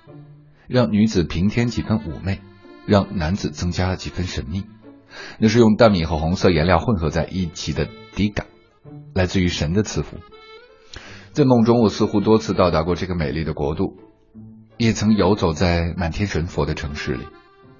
[0.67, 2.41] 让女子平添几分妩媚，
[2.87, 4.65] 让男子增加了几分神秘。
[5.39, 8.47] 那是用淡米和红色颜料混合在一起的底感，
[9.15, 10.17] 来自于神的赐福。
[11.33, 13.97] 在梦中，我似乎多次到达过这个美丽的国度。
[14.79, 17.25] 也曾游走在满天神佛的城市里，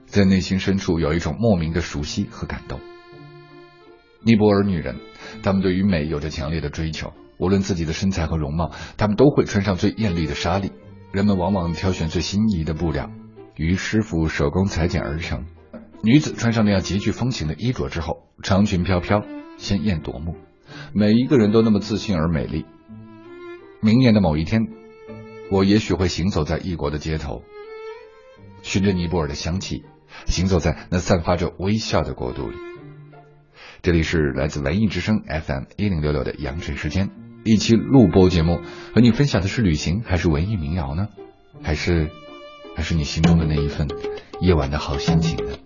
[0.05, 2.79] 在内心深处有一种莫名的熟悉和感动。
[4.23, 4.97] 尼泊尔女人，
[5.43, 10.73] 她们对于美有着强烈的追求，无论自己的身材和容貌，她们都会穿上最艳丽的纱丽。
[11.11, 13.11] 人们往往挑选最心仪的布料，
[13.57, 15.47] 于师傅手工裁剪而成。
[16.03, 19.23] 女子穿上那样极具风情的衣着之后，长裙飘飘，
[19.59, 20.37] 鲜艳夺目，
[20.95, 22.65] 每一个人都那么自信而美丽。
[23.81, 24.69] 明年的某一天。
[25.53, 27.43] 我也许会行走在异国的街头，
[28.63, 29.83] 循着尼泊尔的香气，
[30.27, 32.57] 行走在那散发着微笑的国度里。
[33.83, 37.11] 这里是来自文艺之声 FM 一零六六的羊城时间，
[37.43, 38.61] 一期录播节目，
[38.95, 41.09] 和你分享的是旅行还是文艺民谣呢？
[41.65, 42.11] 还是
[42.77, 43.89] 还是你心中的那一份
[44.41, 45.57] 夜晚的好心情呢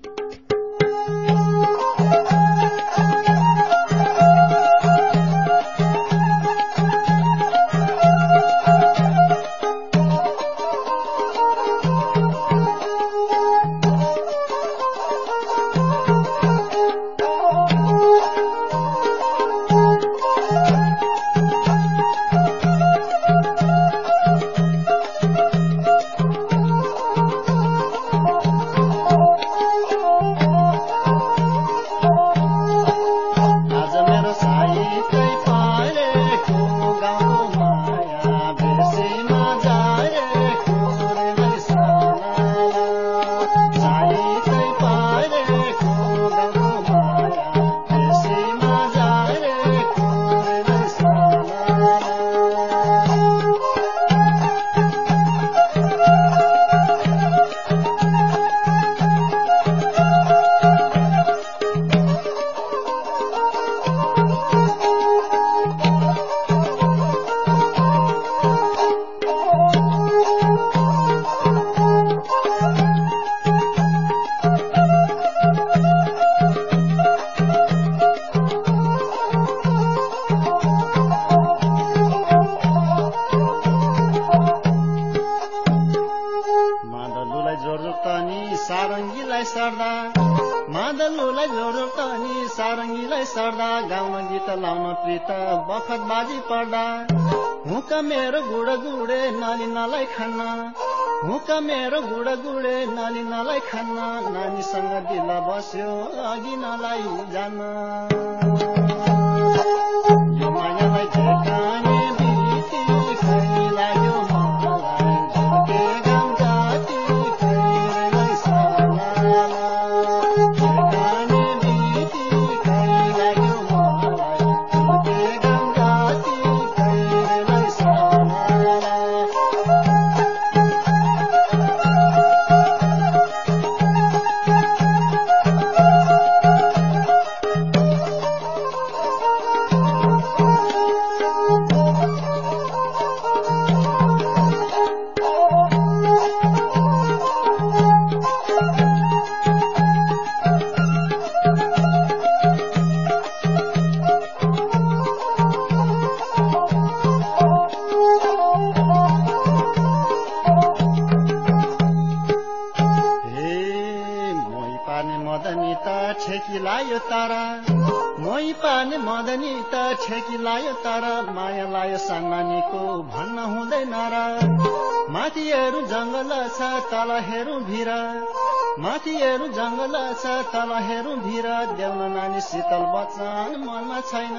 [180.53, 181.47] तल हेरौँ भिर
[181.77, 184.37] देउन नानी शीतल बचन मनमा छैन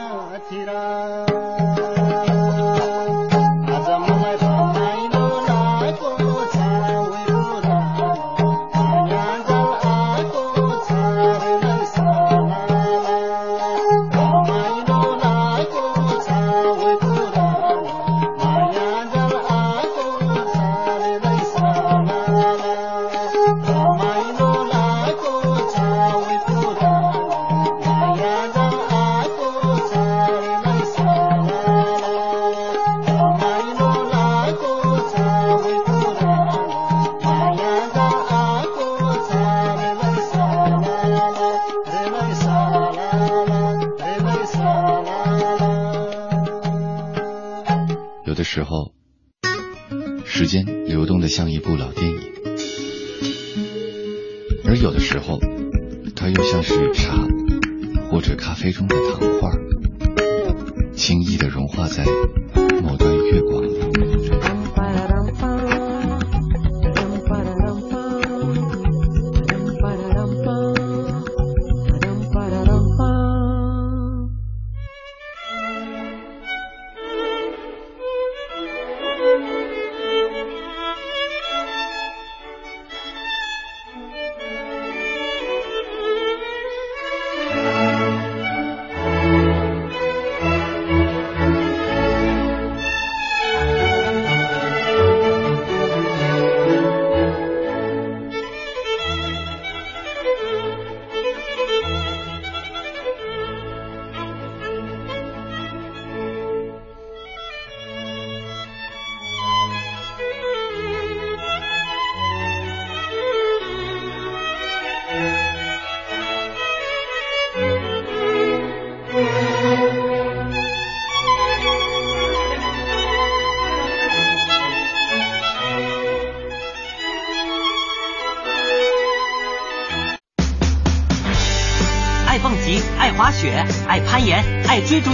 [0.48, 0.84] थिरा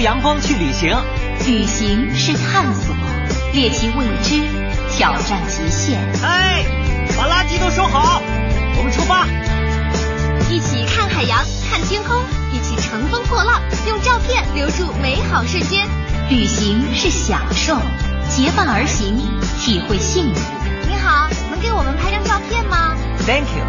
[0.01, 0.95] 阳光去旅行。
[1.45, 2.95] 旅行是探索，
[3.53, 4.43] 猎奇未知，
[4.91, 5.99] 挑战极限。
[6.23, 6.63] 哎，
[7.17, 8.21] 把垃圾都收好，
[8.77, 9.25] 我们出发。
[10.49, 12.21] 一起看海洋，看天空，
[12.51, 15.87] 一起乘风破浪，用照片留住美好瞬间。
[16.29, 17.77] 旅行是享受，
[18.29, 19.17] 结伴而行，
[19.59, 20.41] 体会幸福。
[20.87, 22.93] 你好，能给我们拍张照片吗
[23.25, 23.65] Thank you。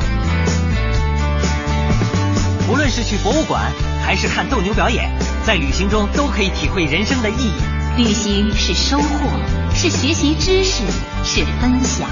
[2.70, 3.72] 无论是去博物馆，
[4.04, 5.10] 还是看斗牛表演，
[5.44, 7.52] 在旅行中都可以体会人生的意义。
[7.98, 10.84] 旅行是收获，是学习知识，
[11.24, 12.08] 是分享。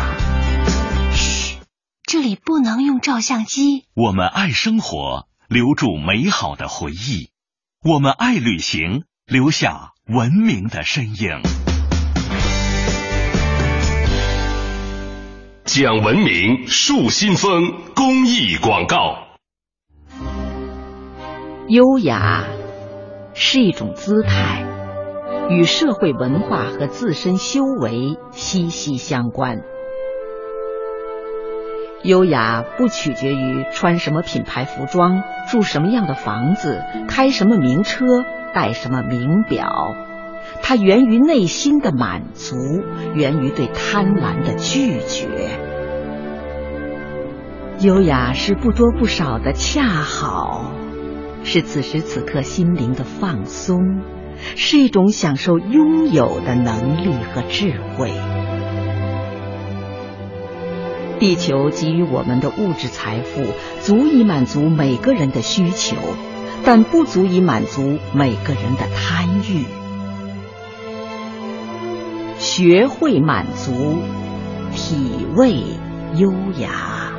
[1.12, 1.56] 嘘，
[2.02, 3.84] 这里不能用照相机。
[3.94, 7.30] 我们爱生活，留住美好的回忆；
[7.82, 11.40] 我们爱旅行，留下文明的身影。
[15.64, 19.28] 讲文明树新风公益广告。
[21.68, 22.44] 优雅
[23.42, 24.66] 是一种姿态，
[25.48, 29.62] 与社会文化和自身修为息息相关。
[32.02, 38.04] 优雅不取决于穿什么品牌服装、住什么样的房子、开什么名车、
[38.52, 39.72] 戴什么名表，
[40.60, 42.56] 它源于内心的满足，
[43.14, 45.48] 源于对贪婪的拒绝。
[47.80, 50.72] 优雅是不多不少的恰好。
[51.42, 53.78] 是此时此刻心灵的放松，
[54.56, 58.12] 是一种享受拥有的能力和智慧。
[61.18, 63.44] 地球给予我们的物质财富
[63.82, 65.96] 足以满足每个人的需求，
[66.64, 69.66] 但不足以满足每个人的贪欲。
[72.38, 73.96] 学会满足，
[74.74, 75.62] 体味
[76.16, 77.09] 优雅。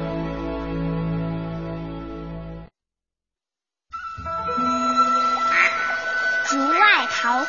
[7.21, 7.45] 桃花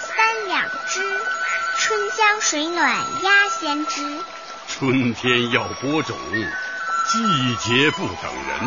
[0.00, 1.00] 三两枝，
[1.78, 2.90] 春江水暖
[3.22, 4.02] 鸭先知。
[4.66, 6.16] 春天要播种，
[7.06, 8.58] 季节不等人。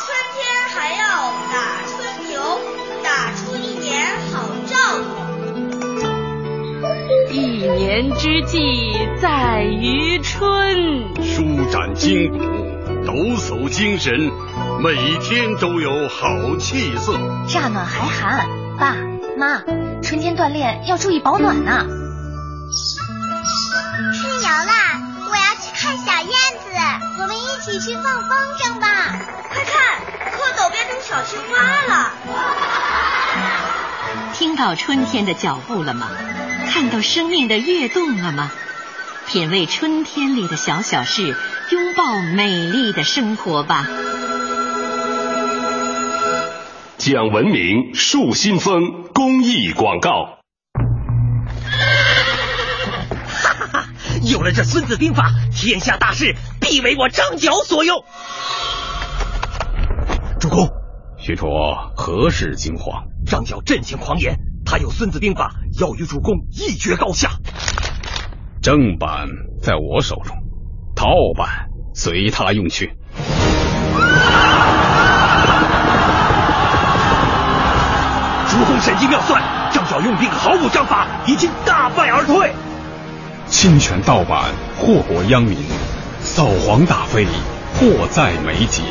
[0.00, 0.42] 春天
[0.74, 1.54] 还要打
[1.86, 2.60] 春牛，
[3.04, 4.76] 打出一年好兆
[6.00, 6.10] 头。
[7.30, 7.38] 一
[7.68, 12.40] 年之计在于春，舒展筋骨，
[13.06, 14.32] 抖擞精神，
[14.82, 17.12] 每天都有好气色。
[17.46, 18.96] 乍暖还寒，爸
[19.36, 19.62] 妈，
[20.02, 21.84] 春天锻炼要注意保暖呐、
[24.14, 25.00] 春游啦，
[25.30, 26.30] 我要去看小燕
[26.60, 26.66] 子，
[27.20, 28.86] 我们一起去放风筝吧！
[29.50, 30.00] 快看，
[30.32, 31.58] 蝌蚪变成小青蛙
[31.88, 32.10] 了。
[34.34, 36.08] 听到春天的脚步了吗？
[36.70, 38.50] 看到生命的跃动了吗？
[39.26, 41.36] 品味春天里的小小事，
[41.70, 43.86] 拥抱美丽的生活吧。
[47.04, 50.38] 讲文明树新风公益广告。
[53.26, 53.88] 哈哈哈！
[54.22, 58.04] 有了这《孙子兵法》，天下大事必为我张角所用。
[60.38, 60.68] 主公，
[61.18, 61.48] 许褚
[61.96, 63.06] 何事惊慌？
[63.26, 67.30] 张角阵前狂言，他有《孙子兵法》，要与主公一决高下。
[68.62, 69.26] 正版
[69.60, 70.36] 在我手中，
[70.94, 72.92] 套版随他用去。
[78.84, 79.40] 神机妙算，
[79.72, 82.50] 张角用兵毫无章法，已经大败而退。
[83.46, 84.46] 侵权盗版，
[84.76, 85.56] 祸国殃民，
[86.18, 87.24] 扫黄打非，
[87.78, 88.82] 迫在眉睫。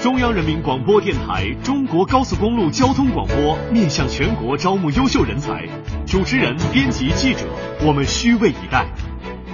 [0.00, 5.68] 中央人民广播电台中国高速公路交通广播面向全国招募优秀人才，
[6.06, 7.40] 主持人、编辑、记者，
[7.82, 8.86] 我们虚位以待。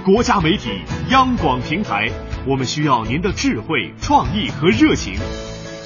[0.05, 0.79] 国家媒体
[1.09, 2.09] 央广平台，
[2.47, 5.19] 我们需要您的智慧、创意和热情。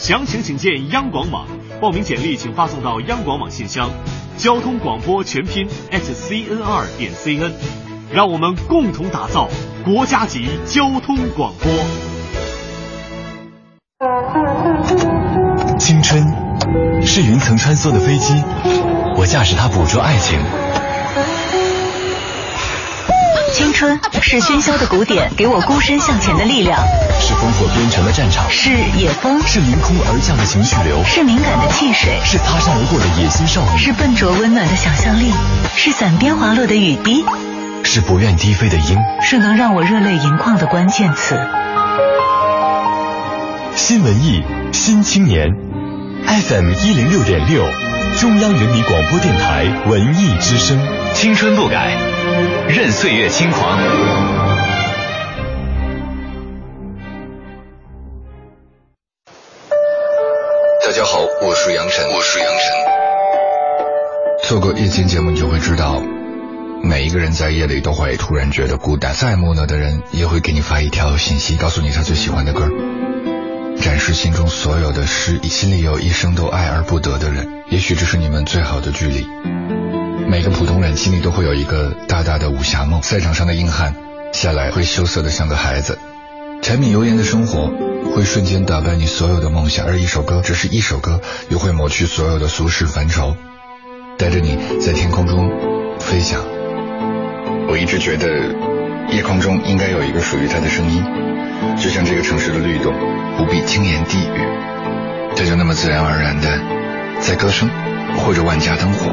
[0.04, 1.48] 详情请见央广网，
[1.80, 3.90] 报名简历请发送到央广网信箱，
[4.36, 7.54] 交通广播全拼 @cn2 点 cn，
[8.12, 9.48] 让我们共同打造
[9.86, 11.72] 国家级交通广播。
[15.80, 16.22] 青春
[17.06, 18.34] 是云层穿梭的飞机，
[19.16, 20.38] 我驾驶它捕捉爱情。
[23.64, 26.77] 青春是喧嚣的鼓点，给我孤身向前的力量。
[27.18, 35.31] 是烽火边城的战场，是野风，是凌空而降的情绪流，是敏感的汽水，是擦身而过的野心少女，是笨拙温暖的想象力，
[35.77, 37.23] 是伞边滑落的雨滴，
[37.85, 41.40] 是不愿低飞的鹰，是能让我热泪盈眶的关键词。
[43.76, 45.48] 新文艺，新青年
[46.27, 47.64] ，FM 一零六点六，
[48.19, 50.77] 中央人民广播电台文艺之声，
[51.14, 51.95] 青春不改，
[52.68, 53.77] 任岁月轻狂。
[60.84, 62.60] 大家好，我是杨晨，我是杨晨。
[64.44, 66.02] 做过夜间节目，你就会知道，
[66.81, 72.68] 每一个人在夜里都会突然觉得孤单，再木讷的人也会给你发一条信息，告诉你他最喜欢的歌。
[73.80, 79.26] 展示心中所有的诗，心里有一生都爱而不得的人，也许这是你们最好的距离。
[80.28, 83.95] 每个普通人心里都会有一个大大的武侠梦，赛场上的硬汉
[84.32, 85.98] 下来会羞涩的像个孩子，
[86.62, 87.72] 柴米油盐的生活
[88.14, 91.20] 会瞬间打败你所有的梦想，而一首歌，只是一首歌，
[91.50, 93.36] 又会抹去所有的俗世烦愁，
[94.20, 95.50] 带着你在天空中
[96.00, 96.45] 飞翔。
[97.68, 98.28] 我一直觉得
[99.12, 101.04] 夜空中应该有一个属于它的声音，
[101.82, 102.94] 就像这个城市的律动。
[103.36, 106.83] 不必轻言低语，他就那么自然而然的，
[107.26, 107.70] 在歌声
[108.18, 109.06] 或者万家灯火，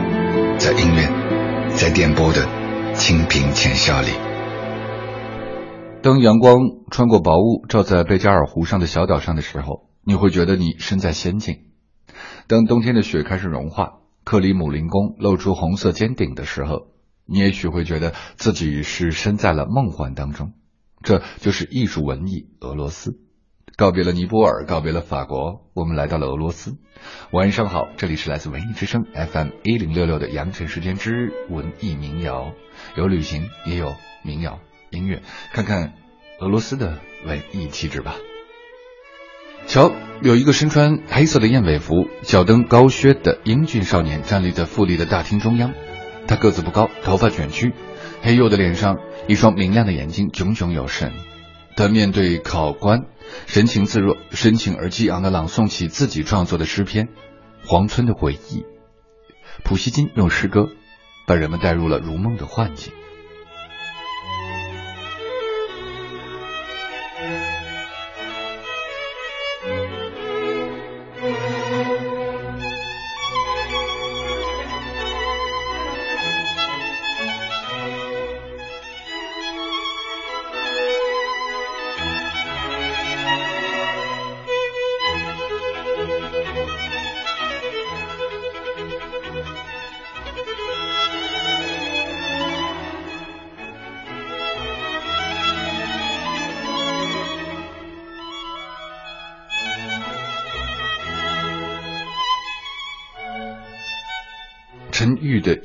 [0.59, 2.45] 在音乐，在电波的
[2.93, 4.09] 清平浅笑里。
[6.03, 6.59] 当阳光
[6.91, 11.59] 穿过薄雾，照在贝加尔湖上的小岛上的时候，你会觉得你身在仙境；
[12.49, 16.89] 当冬天的雪开始融化，克里姆林宫露出红色尖顶的时候，
[17.27, 20.55] 你也许会觉得自己是身在了梦幻当中。
[21.05, 23.21] 这就是艺术文艺俄罗斯。
[23.81, 26.77] 告别了尼泊尔，告别了法国，我们来到了俄罗斯。
[27.31, 32.53] 晚上好，这里是来自文艺之声 FM 一零六六的羊城时间之文艺民谣，
[32.95, 34.59] 有旅行，也有民谣
[34.91, 35.23] 音乐，
[35.55, 35.95] 看看
[36.41, 38.17] 俄罗斯的文艺气质吧。
[39.67, 39.91] 瞧，
[40.21, 45.73] 有一个身穿黑色的燕尾服、脚蹬高靴的英俊少年站立在富丽的大厅中央，
[46.27, 47.73] 他个子不高，头发卷曲，
[48.21, 51.13] 黑黝的脸上，一双明亮的眼睛炯炯有神。
[51.77, 53.07] 他面对考官，
[53.47, 57.07] 神情自若、深情而激昂的朗诵起自己创作的诗篇
[57.65, 58.59] 《黄村的回忆》。
[59.65, 60.69] 普希金用诗歌
[61.27, 62.93] 把人们带入了如梦的幻境。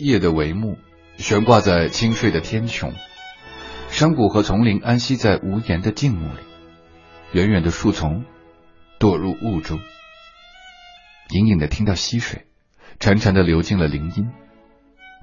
[0.06, 0.77] 夜的帷幕
[1.18, 2.94] 悬挂在清睡的天穹，
[3.90, 6.41] 山谷和丛林安息在无言的静穆里，
[7.32, 8.23] 远远的树丛
[8.99, 9.80] 堕入雾中，
[11.30, 12.45] 隐隐的听到溪水
[12.99, 14.30] 潺潺的流进了林荫，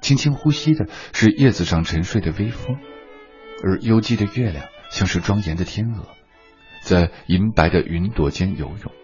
[0.01, 2.77] 轻轻呼吸的是叶子上沉睡的微风，
[3.63, 6.07] 而幽寂的月亮像是庄严的天鹅，
[6.81, 9.02] 在银白的云朵间游泳。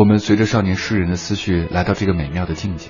[0.00, 2.88] 我们随着少年诗人的思绪来到这个美妙的境界，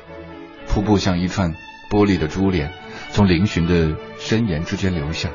[0.69, 1.55] 瀑布像一串
[1.91, 2.71] 玻璃的珠帘，
[3.11, 5.29] 从嶙峋的山岩之间流下，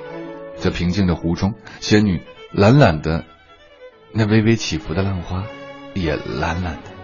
[0.55, 2.21] 在平静的湖中，仙女
[2.53, 3.25] 懒懒的，
[4.13, 5.43] 那微微起伏的浪花
[5.93, 6.94] 也懒懒的。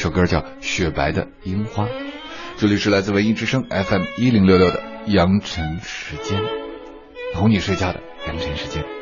[0.00, 1.84] 首歌叫《雪白的樱花》，
[2.56, 6.42] 这里是来自文艺之声 FM 一零六六的羊城时间，
[7.34, 8.99] 哄你睡觉的羊城时间。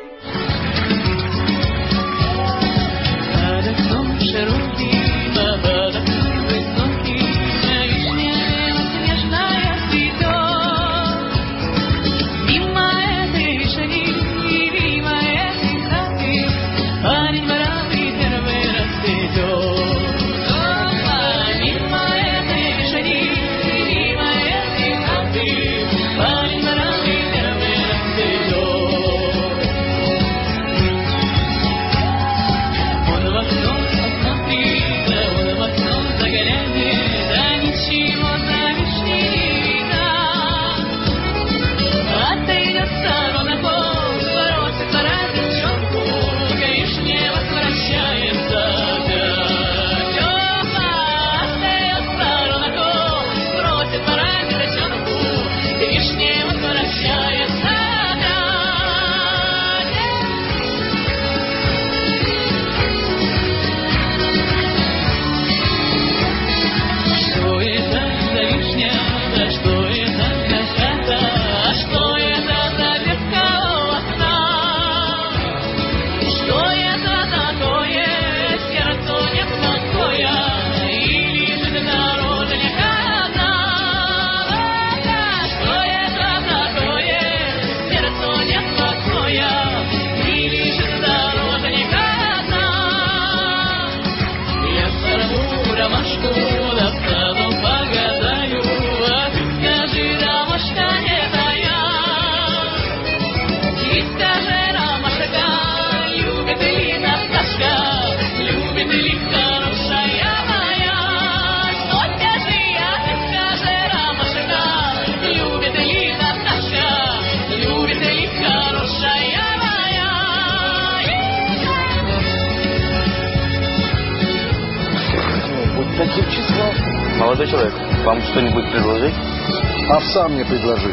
[130.09, 130.91] Овса мне предложи.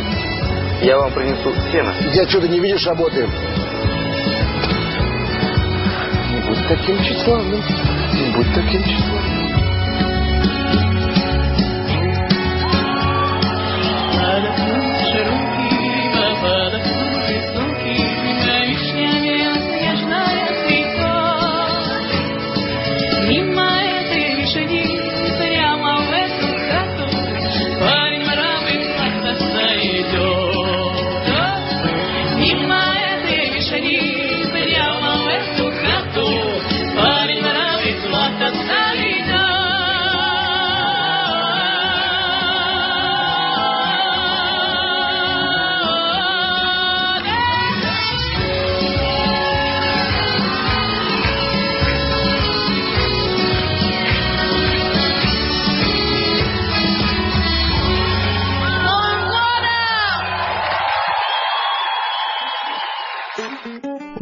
[0.83, 1.95] Я вам принесу сено.
[2.01, 3.31] Иди отсюда, не видишь, работаем.
[6.31, 7.63] Не будь таким тщеславным.
[8.13, 8.96] Не будь таким тщеславным.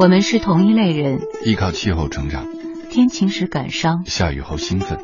[0.05, 2.45] 我们是同一类人，依靠气候成长，
[2.91, 4.99] 天晴时感伤；下雨后兴奋。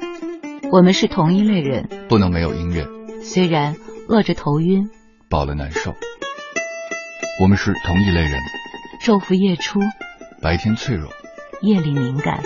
[0.71, 2.85] 我们是同一类人，不能没有音乐，
[3.23, 3.75] 虽然
[4.07, 4.91] 饿着头晕，
[5.27, 5.95] 饱了难受。
[7.41, 8.33] 我们是同一类人，
[9.03, 9.79] 昼伏夜出，
[10.39, 11.11] 白天脆弱，
[11.63, 12.43] 夜里敏感。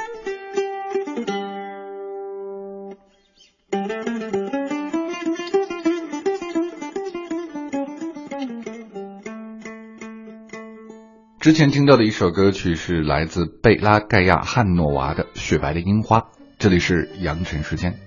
[11.46, 16.22] 之前听到的一首歌曲是来自贝拉盖亚汉诺娃的《雪白的樱花》。
[16.58, 18.00] 这里是扬尘时间，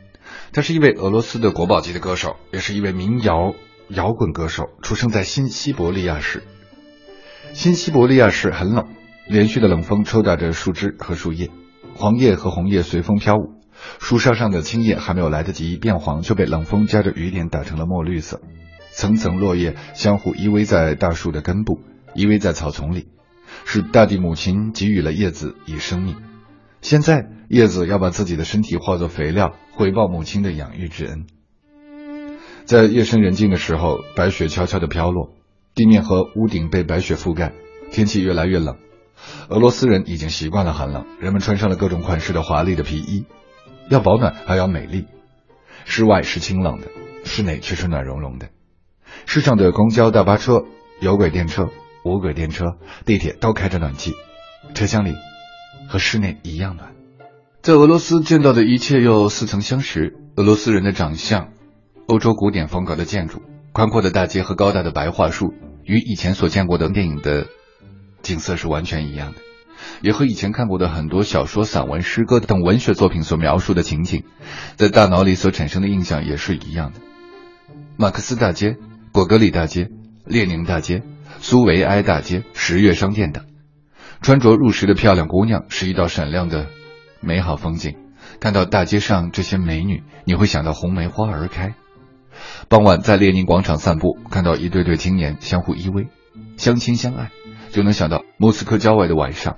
[0.52, 3.54] 他是一位俄罗斯的国宝级的歌手，也是一位民谣
[3.90, 6.42] 摇滚歌手，出生在新西伯利亚市。
[7.52, 8.88] 新西伯利亚市很冷，
[9.28, 11.48] 连续的冷风抽打着树枝和树叶，
[11.94, 13.52] 黄叶和红叶随风飘舞，
[14.00, 18.40] 树梢上的青叶还没有来得及变黄，就被冷风夹着雨点打成了墨绿色。
[18.90, 21.78] 层层落叶相互依偎在大树的根部，
[22.16, 23.06] 依偎在草丛里。
[23.64, 26.16] 是大地母亲给予了叶子以生命，
[26.80, 31.26] 现在叶子要把自己的身体化作肥料，回报母亲的养育之恩。
[32.64, 35.32] 在夜深人静的时候，白雪悄悄地飘落，
[35.74, 37.52] 地面和屋顶被白雪覆盖，
[37.90, 38.76] 天气越来越冷。
[39.48, 43.24] 俄罗斯人已经习惯了寒冷，人们穿上了各种款式的华丽的皮衣，
[43.88, 45.06] 要保暖还要美丽。
[45.84, 46.88] 室外是清冷的，
[47.24, 48.50] 室内却是暖融融的。
[49.24, 50.64] 市上的公交、大巴车、
[51.00, 51.70] 有轨电车。
[52.08, 54.14] 无轨电车、地铁都开着暖气，
[54.74, 55.14] 车厢里
[55.88, 56.94] 和室内一样暖。
[57.62, 60.16] 在俄罗斯见到的一切又似曾相识。
[60.36, 61.48] 俄罗斯人的长相，
[62.06, 65.52] 欧洲古典风格的建筑，宽阔的大街和高大的白桦树，
[65.84, 67.48] 与以前所见过的电影的
[68.22, 69.40] 景色是完全一样的，
[70.00, 74.22] 也和以前看过的很多小说、散文、诗歌等文学作品所描述的情景，
[74.76, 77.00] 在大脑里所产生的印象也是一样的。
[77.96, 78.76] 马克思大街、
[79.10, 79.90] 果戈里大街、
[80.24, 81.02] 列宁大街。
[81.40, 83.44] 苏维埃大街、十月商店等，
[84.20, 86.66] 穿着入时的漂亮姑娘是一道闪亮的
[87.20, 87.96] 美好风景。
[88.40, 91.74] 看到大街上这些美女，你会想到红梅花儿开。
[92.68, 96.08] 傍晚在列宁广场散步，看到一对对青年相互依偎、
[96.56, 97.30] 相亲相爱，
[97.70, 99.56] 就能想到莫斯科郊外的晚上。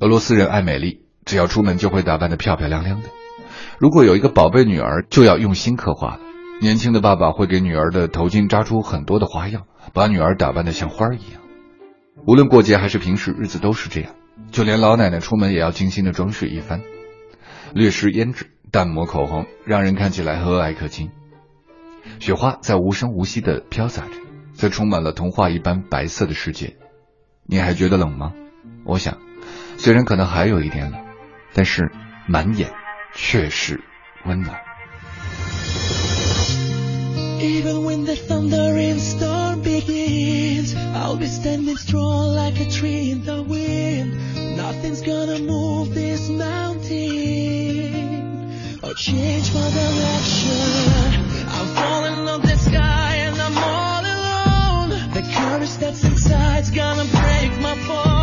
[0.00, 3.08] 俄罗斯人爱美丽，只要出门就会打扮得漂漂亮亮的。
[3.78, 6.20] 如果有一个宝贝女儿，就要用心刻画了。
[6.60, 9.62] 年轻的爸爸会给女儿的头巾扎出很多的花样。
[9.92, 11.40] 把女儿打扮的像花儿一样，
[12.26, 14.14] 无论过节还是平时日子都是这样。
[14.50, 16.82] 就连老奶奶出门也要精心的装饰一番，
[17.72, 21.10] 略施胭脂，淡抹口红，让人看起来和蔼可亲。
[22.18, 24.12] 雪花在无声无息的飘洒着，
[24.54, 26.76] 在充满了童话一般白色的世界。
[27.46, 28.32] 你还觉得冷吗？
[28.84, 29.18] 我想，
[29.76, 31.00] 虽然可能还有一点冷，
[31.52, 31.90] 但是
[32.26, 32.72] 满眼
[33.14, 33.80] 却是
[34.26, 34.58] 温暖。
[37.40, 38.14] Even when the
[41.04, 44.56] I'll be standing strong like a tree in the wind.
[44.56, 46.88] Nothing's gonna move this mountain
[48.82, 51.12] or change my direction.
[51.46, 55.12] I'm falling off the sky and I'm all alone.
[55.12, 58.13] The courage that's inside's gonna break my fall.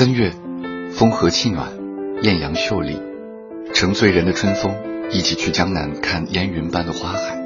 [0.00, 0.32] 三月，
[0.92, 1.68] 风和气暖，
[2.22, 2.98] 艳阳秀丽，
[3.74, 4.74] 乘醉人的春风，
[5.10, 7.38] 一起去江南看烟云般的花海，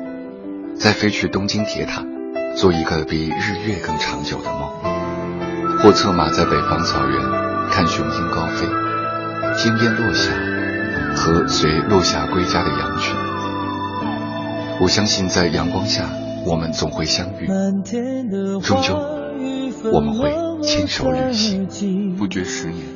[0.77, 2.05] 再飞去东京铁塔，
[2.57, 4.71] 做一个比日月更长久的梦，
[5.81, 7.21] 或策马在北方草原
[7.73, 8.69] 看雄鹰高飞，
[9.59, 10.31] 天边落下，
[11.17, 13.17] 和随落霞归家的羊群。
[14.81, 16.09] 我相信在阳光下，
[16.47, 17.49] 我们总会相遇，
[18.63, 18.97] 终究
[19.93, 20.33] 我们会
[20.67, 22.87] 牵手旅行，不觉十年，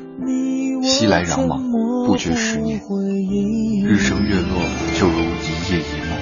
[0.83, 1.63] 熙来攘往，
[2.07, 2.81] 不觉十年，
[3.85, 4.59] 日升月落，
[4.99, 6.19] 就如一夜一梦。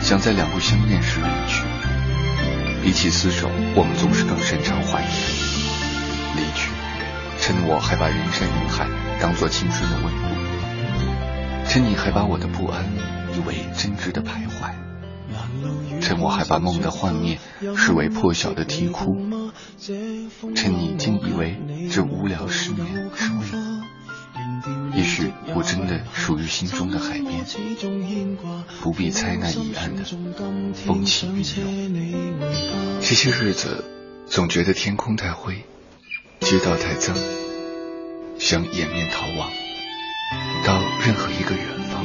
[0.00, 1.64] 想在两不相恋时离去，
[2.82, 5.06] 比起厮守，我们总是更擅长怀疑。
[6.36, 6.70] 离去，
[7.40, 8.86] 趁我还把人山人海
[9.20, 10.22] 当作青春的温度，
[11.66, 12.84] 趁你还把我的不安
[13.34, 14.70] 以为真挚的徘徊，
[16.04, 17.38] 趁我还把梦的幻灭
[17.78, 19.16] 视为破晓的啼哭，
[20.54, 21.58] 趁你竟以为
[21.90, 23.46] 这无聊失眠是为
[24.94, 27.46] 也许我真的属于心中的海边，
[28.82, 30.04] 不必猜那彼岸的
[30.74, 31.42] 风起云
[31.96, 32.38] 涌。
[33.00, 33.82] 这些日子
[34.26, 35.64] 总觉得天空太灰，
[36.40, 37.16] 街道太脏，
[38.38, 39.50] 想掩面逃亡，
[40.66, 42.04] 到任何一个远方，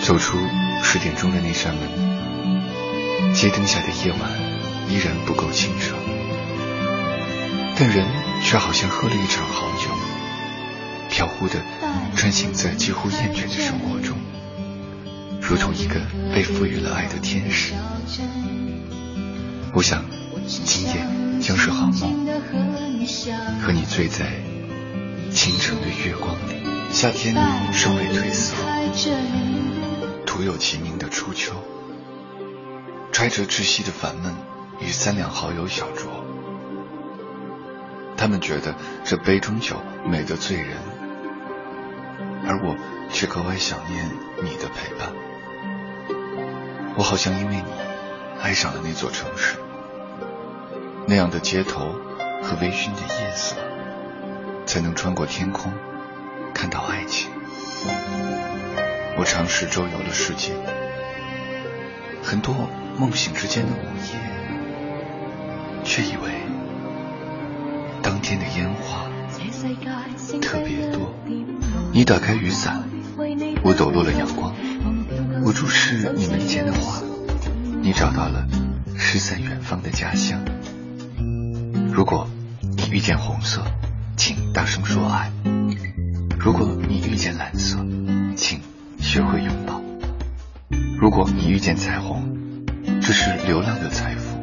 [0.00, 0.38] 走出
[0.82, 2.05] 十点钟的那扇门。
[3.34, 4.20] 街灯下的夜晚
[4.88, 5.94] 依然不够清澈，
[7.78, 8.06] 但人
[8.42, 9.90] 却好像喝了一场好酒。
[11.08, 11.54] 飘忽的
[12.14, 14.18] 穿行在几乎厌倦的生活中，
[15.40, 16.00] 如同一个
[16.34, 17.72] 被赋予了爱的天使。
[19.72, 20.04] 我想，
[20.46, 21.06] 今夜
[21.40, 22.26] 将是好梦，
[23.62, 24.26] 和你醉在
[25.32, 26.66] 清晨的月光里。
[26.92, 27.34] 夏天
[27.72, 28.54] 尚未褪色，
[30.26, 31.52] 徒有其名的初秋，
[33.16, 34.34] 揣着窒息的烦闷，
[34.78, 36.02] 与三两好友小酌。
[38.14, 38.74] 他们觉得
[39.04, 40.76] 这杯中酒美得醉人。
[42.46, 42.76] 而我
[43.10, 44.06] 却格外想念
[44.42, 45.14] 你的陪伴。
[46.98, 47.64] 我好像因为你
[48.42, 49.56] 爱上了那座城市，
[51.06, 51.94] 那样的街头
[52.42, 53.56] 和微醺的夜色，
[54.66, 55.72] 才能穿过天空
[56.52, 57.30] 看到爱情。
[59.16, 60.52] 我尝试周游了世界，
[62.22, 62.54] 很多
[62.98, 64.18] 梦醒之间的午夜，
[65.84, 66.30] 却以为
[68.02, 69.06] 当天的烟花
[70.40, 71.14] 特别多。
[71.92, 72.82] 你打开雨伞，
[73.62, 74.54] 我抖落了阳光。
[75.44, 77.02] 我注视你门前的花，
[77.82, 78.46] 你找到了
[78.96, 80.40] 失散远方的家乡。
[81.92, 82.26] 如果
[82.60, 83.62] 你遇见红色，
[84.16, 85.30] 请大声说爱；
[86.38, 87.76] 如果你遇见蓝色，
[88.36, 88.60] 请
[88.98, 89.82] 学会拥抱；
[90.98, 92.35] 如果你遇见彩虹，
[93.00, 94.36] 这是流浪的财富。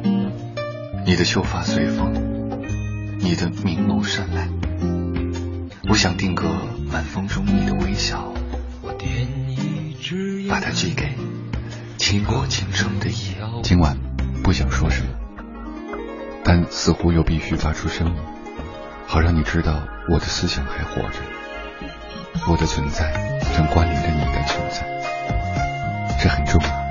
[1.06, 2.12] 你的秀发随风，
[3.20, 4.48] 你的明眸善睐。
[5.88, 6.46] 我想定格
[6.92, 8.32] 晚风中你的微笑，
[10.48, 11.12] 把它寄给
[11.98, 13.36] 倾国倾城的夜。
[13.62, 13.98] 今晚
[14.42, 15.08] 不想说什么，
[16.42, 18.16] 但似乎又必须发出声音，
[19.06, 21.20] 好让你知道我的思想还活着，
[22.48, 23.12] 我的存在
[23.54, 26.83] 正关联着你的存在，这很重要。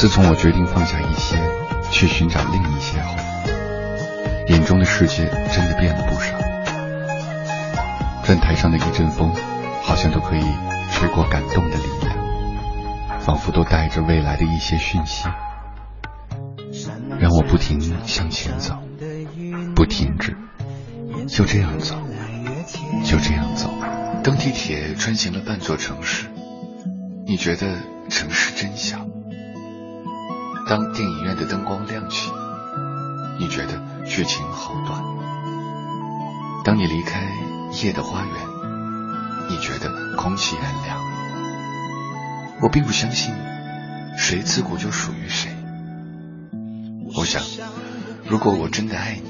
[0.00, 1.36] 自从我决定放下一些，
[1.90, 3.14] 去寻找另一些后，
[4.48, 6.38] 眼中的世界真的变了不少。
[8.24, 9.30] 站台上的一阵风，
[9.82, 10.42] 好像都可以
[10.90, 15.28] 吹过感动的力量，仿佛都带着未来的一些讯息，
[17.18, 18.78] 让我不停向前走，
[19.76, 20.34] 不停止，
[21.28, 21.94] 就这样走，
[23.04, 23.68] 就这样走。
[24.24, 26.24] 当地铁穿行了半座城市，
[27.26, 27.66] 你觉得
[28.08, 28.96] 城市真小；
[30.70, 32.30] 当电影院的灯光亮起，
[33.40, 35.02] 你觉得剧情好短；
[36.64, 37.20] 当你离开。
[37.82, 38.34] 夜的花园，
[39.48, 40.98] 你觉得空气很凉。
[42.60, 43.32] 我并不相信
[44.18, 45.52] 谁自古就属于谁。
[47.14, 47.40] 我想，
[48.26, 49.20] 如果我真的爱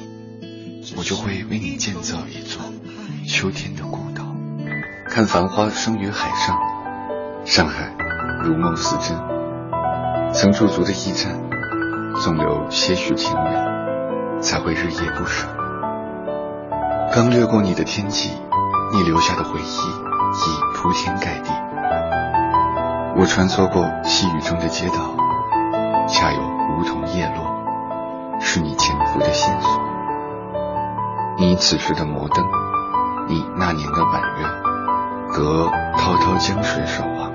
[0.40, 2.62] 你，我就会为你建造一座
[3.28, 4.24] 秋天的孤岛。
[5.10, 6.58] 看繁花生于海上，
[7.44, 7.94] 上海
[8.42, 9.39] 如梦似真。
[10.32, 11.34] 曾驻足的驿站，
[12.22, 15.48] 总留些许情缘，才会日夜不舍。
[17.12, 18.30] 刚掠过你的天际，
[18.92, 21.50] 你留下的回忆已铺天盖地。
[23.16, 25.16] 我穿梭过细雨中的街道，
[26.06, 29.80] 恰有梧桐叶落，是你潜伏的线索。
[31.38, 32.44] 你此时的摩登，
[33.26, 34.46] 你那年的满月，
[35.32, 37.32] 隔滔滔江水守望，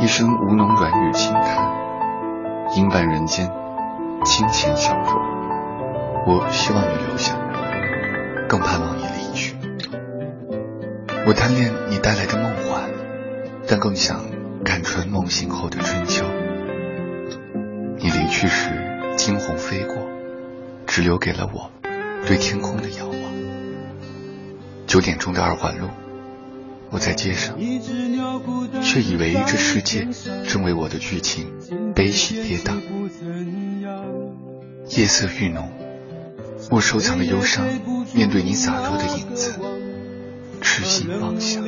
[0.00, 1.73] 一声吴侬软语轻叹，
[2.76, 3.48] 应伴人间
[4.24, 5.16] 清浅小酌。
[6.26, 7.36] 我希望你留下，
[8.48, 9.54] 更盼望你离去。
[11.24, 12.90] 我贪恋你带来的梦幻，
[13.68, 14.24] 但更想
[14.64, 16.24] 看穿梦醒后的春秋。
[17.98, 18.70] 你离去时，
[19.16, 19.96] 惊鸿飞过，
[20.84, 21.70] 只留给了我
[22.26, 23.14] 对天空的遥望。
[24.88, 25.86] 九点钟的二环路，
[26.94, 27.58] 我在街上，
[28.80, 30.06] 却以为这世界
[30.48, 31.52] 正为我的剧情
[31.92, 32.80] 悲喜跌宕。
[34.90, 35.72] 夜色愈浓，
[36.70, 37.66] 我收藏的忧伤，
[38.14, 39.58] 面对你洒脱的影子，
[40.60, 41.64] 痴心妄想。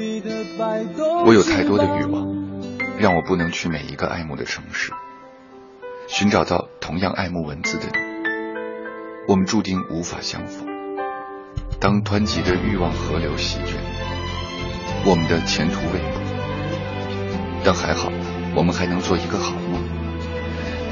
[1.26, 2.60] 我有太多的欲望，
[2.96, 4.92] 让我不能去每一个爱慕的城市，
[6.06, 7.98] 寻找到同样爱慕文字的你。
[9.26, 10.68] 我们注定无法相逢。
[11.80, 13.74] 当湍急的欲望河流席卷，
[15.06, 16.20] 我们的前途未卜。
[17.64, 18.10] 但还好，
[18.56, 19.80] 我们还能做一个好梦。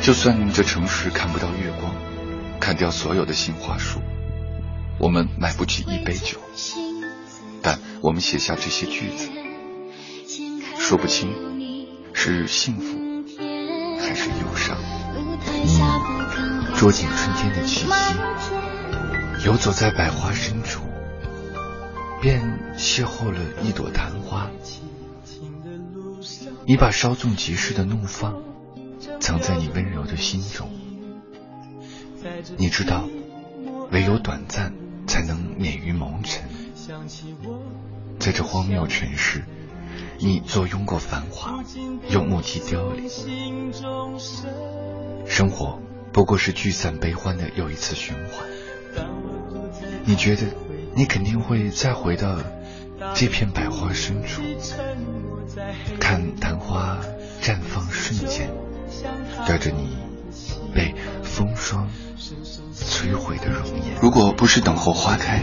[0.01, 1.93] 就算这城市看不到月光，
[2.61, 4.01] 砍掉所有的杏花树，
[4.99, 6.39] 我们买不起一杯酒，
[7.61, 9.28] 但我们写下这些句子，
[10.78, 11.28] 说不清
[12.12, 12.97] 是幸福
[14.01, 14.77] 还是忧伤。
[16.77, 20.82] 捉紧春天的气息，游走在百花深处，
[22.20, 22.43] 便
[22.85, 24.51] 邂逅了一朵昙花。
[26.66, 28.43] 你把稍纵即逝的怒放
[29.20, 30.70] 藏在你温柔的心中。
[32.59, 33.09] 你知道，
[33.90, 34.74] 唯有短暂
[35.06, 36.43] 才能免于蒙尘。
[38.19, 39.44] 在这荒谬城市，
[40.19, 41.65] 你坐拥过繁华，
[42.11, 43.09] 又目击凋零。
[45.27, 45.81] 生活
[46.12, 48.47] 不过是聚散悲欢的又一次循环。
[50.05, 50.43] 你觉得，
[50.94, 52.39] 你肯定会再回到
[53.15, 54.43] 这片百花深处，
[56.01, 56.99] 看昙花
[57.43, 58.51] 绽放瞬间，
[59.47, 59.97] 带着你
[60.75, 61.89] 被风霜
[62.75, 63.97] 摧毁的容颜。
[64.01, 65.43] 如果不是等候花开，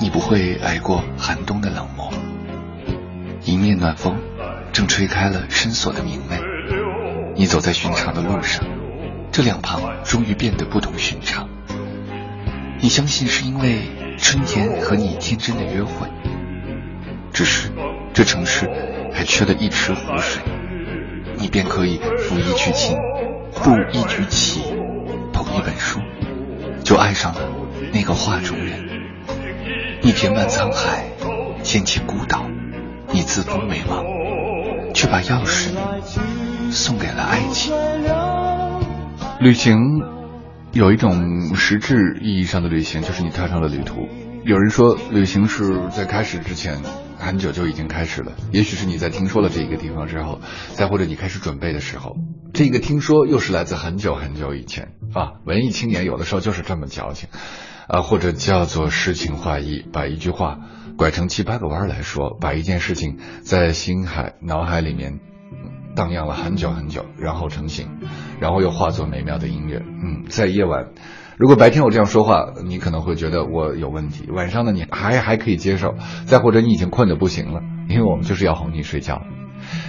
[0.00, 2.12] 你不会挨过寒冬的冷漠。
[3.44, 4.16] 迎面暖风
[4.72, 6.40] 正吹开了深锁的明媚，
[7.36, 8.64] 你走在寻常的路上，
[9.32, 11.48] 这两旁终于变得不同寻常。
[12.80, 13.82] 你相信是因为
[14.18, 16.08] 春天和你天真的约会，
[17.32, 17.70] 只是
[18.12, 18.68] 这城市
[19.12, 20.42] 还缺了一池湖水，
[21.36, 22.96] 你便可以拂一曲琴，
[23.62, 24.62] 步一局棋，
[25.32, 26.00] 捧一本书，
[26.84, 27.40] 就爱上了
[27.92, 28.88] 那个画中人。
[30.02, 31.04] 你填满沧海，
[31.62, 32.44] 掀起孤岛，
[33.10, 34.04] 你自封为王，
[34.92, 35.70] 却把钥匙
[36.70, 37.72] 送给了爱情。
[39.40, 39.78] 旅行。
[40.74, 44.08] 有一种实质意义上的旅行，就是你踏上了旅途。
[44.44, 46.82] 有人说，旅行是在开始之前
[47.16, 48.32] 很久就已经开始了。
[48.50, 50.40] 也许是你在听说了这一个地方之后，
[50.72, 52.16] 再或者你开始准备的时候，
[52.52, 55.34] 这个听说又是来自很久很久以前啊。
[55.46, 57.28] 文艺青年有的时候就是这么矫情
[57.86, 60.58] 啊，或者叫做诗情画意，把一句话
[60.96, 65.20] 拐成七八个弯来说，把一件事情在心海脑海里面。
[65.94, 67.86] 荡漾了很久很久，然后成型，
[68.40, 69.82] 然后又化作美妙的音乐。
[69.84, 70.86] 嗯，在夜晚，
[71.38, 75.94] 如果白天我这样说话，你可能会觉得我有问题；晚上呢，你还还可以接受。
[76.26, 79.22] 再或者你已经困得不行了，因为我们就是要哄你睡觉。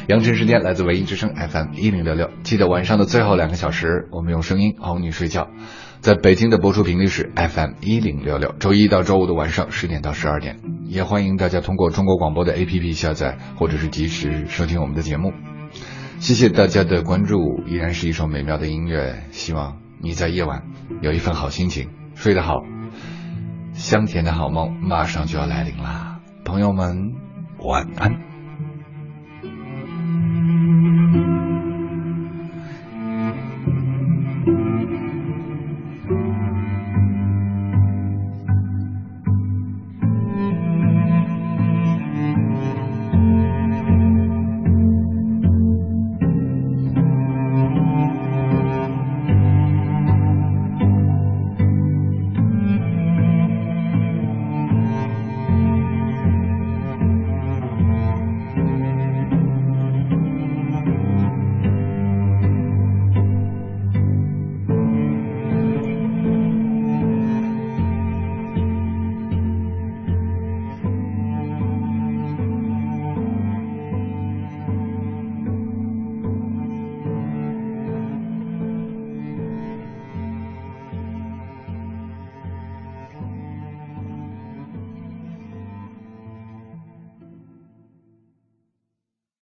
[0.07, 5.47] 阳晨时间来自文艺之声 FM 一零六六，记得晚上的最后两个小时，我们用声音哄你睡觉。
[5.99, 10.59] 在北京的播出频率是 FM 一零六六，周一到周五的晚上十点到十二点。
[10.85, 15.33] 也欢迎大家通过中国广播的 APP 下载或者是及时收听我们的节目。
[16.19, 19.23] 谢谢大家的关注，依然是一首美妙的音乐。
[19.31, 20.63] 希望你在夜晚
[21.01, 22.61] 有一份好心情，睡得好，
[23.71, 27.15] 香甜的好梦马上就要来临啦，朋友们，
[27.59, 28.32] 晚安。